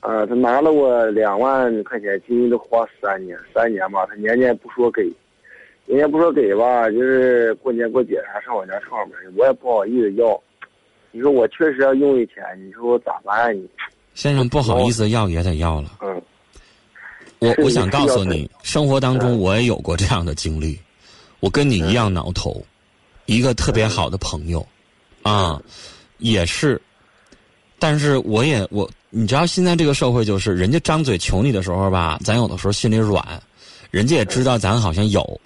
[0.00, 5.02] 呃，他拿了我两万块钱，今年都花三年，三年吧，他年年不说给，
[5.86, 10.40] 年年不说给吧，就是过年过节啥上我家串门，我也不好意思要。
[11.10, 13.66] 你说我确实要用的钱，你说我咋办你？
[14.18, 15.92] 先生不好意思要也得要了。
[16.00, 16.20] 嗯。
[17.38, 20.76] 我我想告诉你，生活当中我也有过这样的经历，
[21.38, 22.60] 我跟你一样挠头。
[23.26, 24.66] 一个特别好的朋友，
[25.22, 25.62] 啊，
[26.18, 26.82] 也是，
[27.78, 33.40] 但是我也我，你知道现在这个社会就是，人家张嘴求你的时候吧，咱有的时候心里软，
[33.92, 35.40] 人家也知道咱好像有，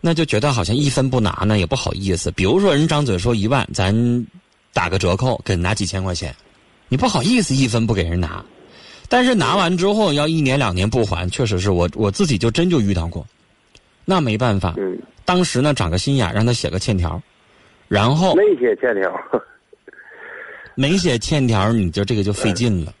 [0.00, 2.28] 那就觉得好像一分不拿呢也不好意思。
[2.32, 3.94] 比如说人张嘴说一万，咱
[4.72, 6.34] 打个折扣给拿几千块钱，
[6.88, 8.44] 你不好意思一分不给人拿，
[9.08, 13.26] 但是拿完之后要一年两年不还，确实是我我自己就真就遇到过，
[14.04, 14.74] 那没办法。
[15.24, 17.20] 当时呢，长个心眼，让他写个欠条，
[17.88, 19.12] 然后没写欠条，
[20.76, 22.94] 没写欠条，你就这个就费劲了。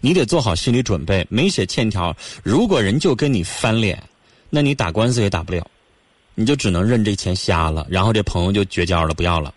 [0.00, 4.02] 你得做好心理准备，没写欠条，如果人就跟你翻脸，
[4.48, 5.64] 那你打官司也打不了，
[6.34, 9.52] 你就只能认这钱瞎了，然后这朋友就绝交了，不要了。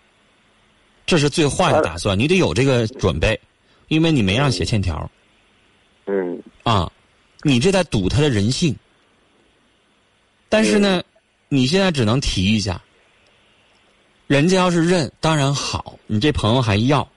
[1.06, 3.40] 这是最坏的打算，你得有这个准备，
[3.88, 5.10] 因为你没让写欠条。
[6.06, 6.42] 嗯。
[6.62, 6.90] 啊，
[7.42, 8.74] 你这在赌他的人性，
[10.48, 11.02] 但是呢。
[11.48, 12.82] 你现在只能提一下，
[14.26, 15.96] 人家要是认，当然好。
[16.08, 17.08] 你这朋友还要，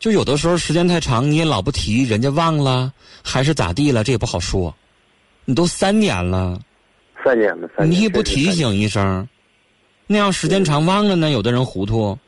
[0.00, 2.92] 就有的时候时间太长，你也老不提，人家忘了
[3.22, 4.74] 还是咋地了，这也不好说。
[5.44, 6.60] 你都三年了，
[7.22, 9.28] 三年了，三年，你也不提醒一声，
[10.08, 11.30] 那要时间长忘了呢？
[11.30, 12.18] 有的人糊涂，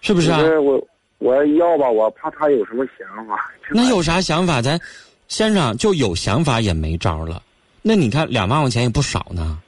[0.00, 0.40] 是不是啊？
[0.58, 0.82] 我
[1.24, 3.50] 我要吧，我怕他有什么想法。
[3.70, 4.60] 那有啥想法？
[4.60, 4.78] 咱
[5.26, 7.42] 先生就有想法也没招了。
[7.80, 9.58] 那你看，两万块钱也不少呢。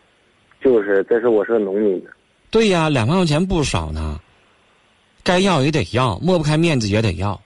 [0.62, 2.10] 就是，但是我是农民的。
[2.50, 4.20] 对呀，两万块钱不少呢。
[5.22, 7.40] 该要也得要，抹不开面子也得要。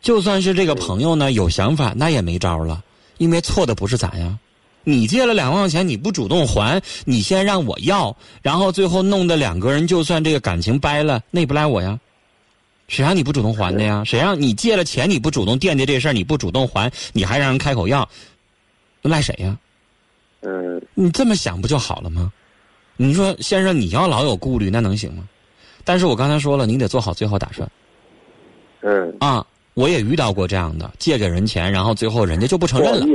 [0.00, 2.82] 就算是这个朋友呢有想法，那也没招了，
[3.18, 4.38] 因为错的不是咱呀。
[4.84, 12.00] 你借了两万块钱，你不主动还，你先让我要，然后最后弄得两个人就算这个感情掰了，那也不赖我呀。
[12.90, 14.02] 谁让你不主动还的呀？
[14.04, 18.06] 谁让你借了钱你不主动惦记这事儿，你不主动还，你还让人开口要？
[19.02, 19.56] 赖谁呀？
[20.40, 22.32] 嗯，你这么想不就好了吗？
[22.96, 25.26] 你说先生，你要老有顾虑，那能行吗？
[25.84, 27.70] 但是我刚才说了，你得做好最后打算。
[28.80, 29.16] 嗯。
[29.20, 33.06] 啊，我也遇到过这样的，借给人钱，然后最后人家就不承认了。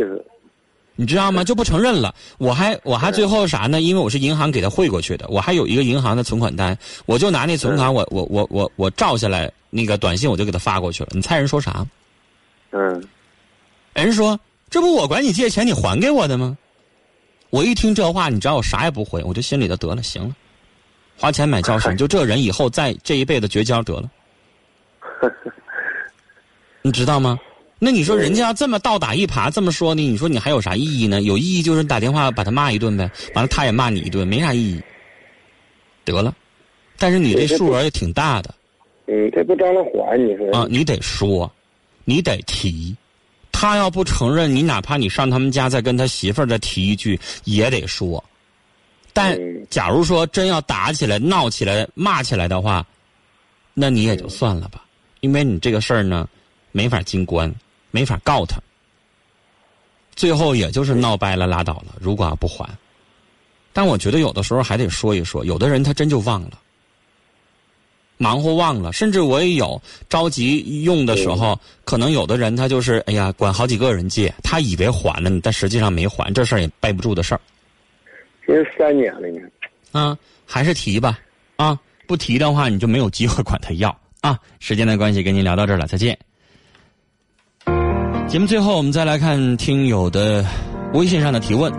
[0.95, 1.43] 你知道吗？
[1.45, 2.13] 就不承认了。
[2.37, 3.81] 我还我还最后啥呢？
[3.81, 11.09] 因为我是银行给他汇过去的，我还有一个银行的存款单，我就拿那存款，我我我我我照下来那个短信，我就给他发过去了。
[11.11, 11.85] 你猜人说啥？
[12.71, 13.03] 嗯。
[13.93, 14.39] 人说。
[14.67, 16.57] 这不我管你借钱，你还给我的吗？
[17.51, 20.35] 我一听这话，你知道我啥也不回，我就心里头得了，行了，
[21.15, 24.09] 花钱买教训， 就这人以后在这一辈子绝交得了。
[26.81, 27.39] 你知道吗？
[27.77, 30.01] 那你说人家要这么倒打一耙这么说呢？
[30.01, 31.21] 你说你还有啥意义呢？
[31.21, 34.81] 有意义就是打电话把他骂一顿呗，完了他也骂你一顿，没啥意义。
[36.05, 36.33] 得了，
[36.97, 38.53] 但是你这数额也挺大的。
[39.07, 40.65] 嗯，这不张罗还你说啊？
[40.69, 41.51] 你得说，
[42.05, 42.95] 你得提。
[43.51, 48.23] 他要不承认，你哪怕你上他们家再跟他媳妇儿再提一句，也得说。
[49.13, 52.85] 但假如说真要打起来、闹起来、骂起来的话，
[53.73, 54.83] 那你也就算了吧，
[55.21, 56.27] 因为你这个事儿呢，
[56.73, 57.53] 没法进关，
[57.95, 58.57] 没法告他。
[60.17, 61.95] 最后也就是闹掰了，拉倒了。
[61.97, 62.69] 如果要不还，
[63.71, 66.59] 但我觉得有的时候还得说一说，有的人他真就忘了。
[68.17, 77.39] 忙活忘了，甚至我也有着急用的时候，可能有的人他就是哎呀，管好几个人借，他以为还了呢，但实际上没还，这事儿也背不住的事儿。
[78.45, 79.39] 这三年了呢。
[79.93, 81.17] 啊，还是提吧，
[81.55, 83.89] 啊，不提的话你就没有机会管他要
[84.19, 84.37] 啊。
[84.59, 86.17] 时间的关系，跟您聊到这儿了，再见。
[88.35, 90.43] 节目最后，我们再来看听友的
[90.93, 91.71] 微信上的提问。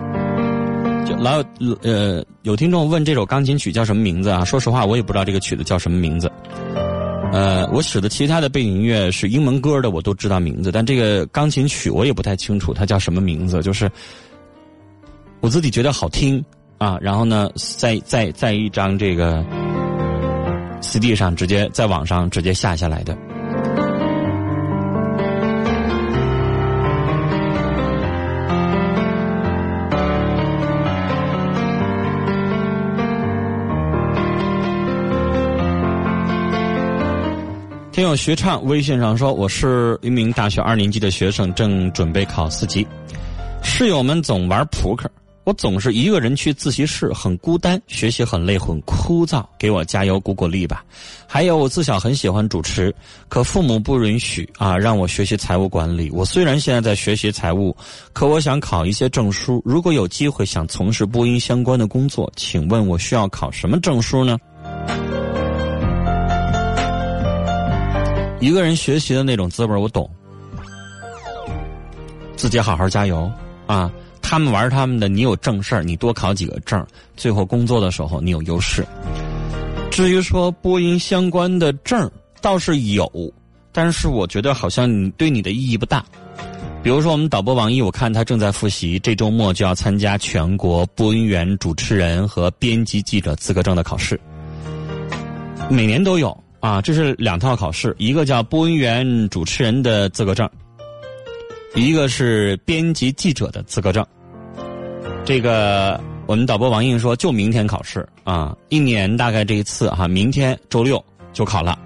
[1.05, 4.43] 就老有呃有听众问这首钢琴曲叫什么名字啊？
[4.43, 6.31] 说实话，我也不知道这个曲子叫什么名字。
[7.31, 13.61] 呃，我使的其他的背景音乐是英文歌的，我都知道名字，但这个钢琴曲我也不太清楚它叫什么名字。
[13.61, 13.87] 就是
[15.41, 16.43] 我自己觉得好听
[16.79, 19.45] 啊，然后呢，在在在一张这个
[20.81, 23.15] CD 上直接在网上直接下下来的。
[37.97, 42.85] 听友学唱微信上说：“我是一名大学二年级的学生，正准备考四级。
[43.63, 45.09] 室友们总玩扑克，
[45.45, 49.43] 我总是一个人去自习室，很孤单，学习很累，很枯燥。
[49.57, 50.85] 给我加油鼓鼓励吧！
[51.25, 52.93] 还有，我自小很喜欢主持，
[53.29, 56.11] 可父母不允许啊，让我学习财务管理。
[56.11, 57.75] 我虽然现在在学习财务，
[58.13, 59.59] 可我想考一些证书。
[59.65, 64.37] 如果有机会想从事播音相关的工作，请问我需要考什么证书呢？”
[68.39, 70.09] 一个人学习的那种滋味我懂，
[72.35, 73.31] 自己好好加油
[73.65, 73.91] 啊！
[74.21, 76.85] 他们玩他们的，你有正事儿，你多考几个证，
[77.15, 78.85] 最后工作的时候你有优势。
[79.89, 82.11] 至于说播音相关的证
[82.41, 83.09] 倒是有，
[83.71, 86.03] 但是我觉得好像你对你的意义不大。
[86.83, 94.19] 比如说我们导播王毅，我看他正在复习，这周末就要参加全国播音员、主持人和编辑记者资格证的考试，
[95.69, 96.37] 每年都有。
[96.59, 100.49] 啊，这是两套考试，一个叫播音员、主持人的资格证，
[101.75, 104.05] 一个是编辑记者的资格证。
[105.23, 111.77] 这个我们导播王印说，就明天考试啊，一年大概这一次哈，明天周六就考了。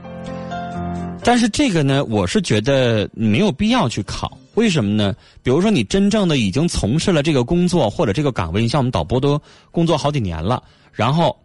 [1.24, 5.14] 但是这个呢，我是觉得没有必要去考，为什么呢？
[5.44, 10.64] 比如说你真正的已经从事了这个工作或者这个岗位，你像我们导播都工作好几年了，
[10.94, 11.38] 然后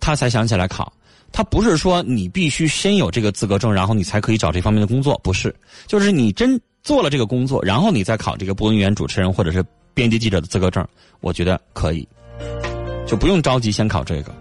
[0.00, 0.92] 他才想起来考。
[1.32, 5.54] 他不是说你必须先有这个资格证，然后你才可以找这方面的工作，不是，
[5.86, 9.64] 就是你真做了这个工作，然后你再考这个播音员、主持人或者是
[9.94, 10.86] 编辑记者的资格证，
[11.20, 12.06] 我觉得可以，
[13.06, 14.34] 就不用着急先考这个。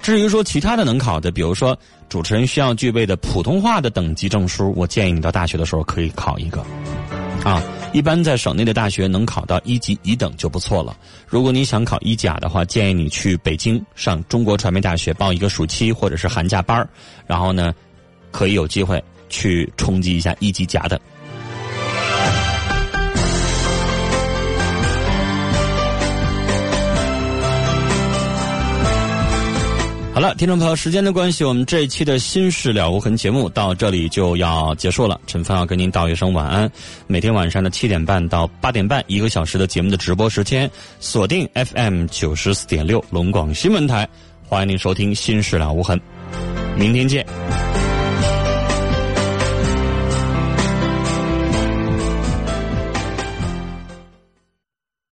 [0.00, 1.78] 至于说其他的能考的，比如说
[2.08, 6.64] 主持人需要具备的普通话的等级证书，我建议你到大学的时候可以考一个，
[7.44, 7.62] 啊。
[7.92, 10.96] 一般在省内的大学能考到一级乙等就不错了。
[11.26, 16.88] 如果你想考一甲的话，建议你去北京上中国传媒大学报一个暑期或者是寒假班
[17.26, 17.74] 然后呢，
[18.30, 20.98] 可以有机会去冲击一下一级甲等。
[30.14, 35.18] 好了，听众朋友，时间的关系，我们这一期的《心事了无痕》节目到这里就要结束了。
[35.26, 36.70] 陈峰要跟您道一声晚安。
[37.06, 44.06] 每天晚上的七点半到八点半，一个小时的节目的直播时间，锁定 FM 九十四点六龙广新闻台，
[44.46, 45.98] 欢迎您收听《心事了无痕》，
[46.76, 47.26] 明天见。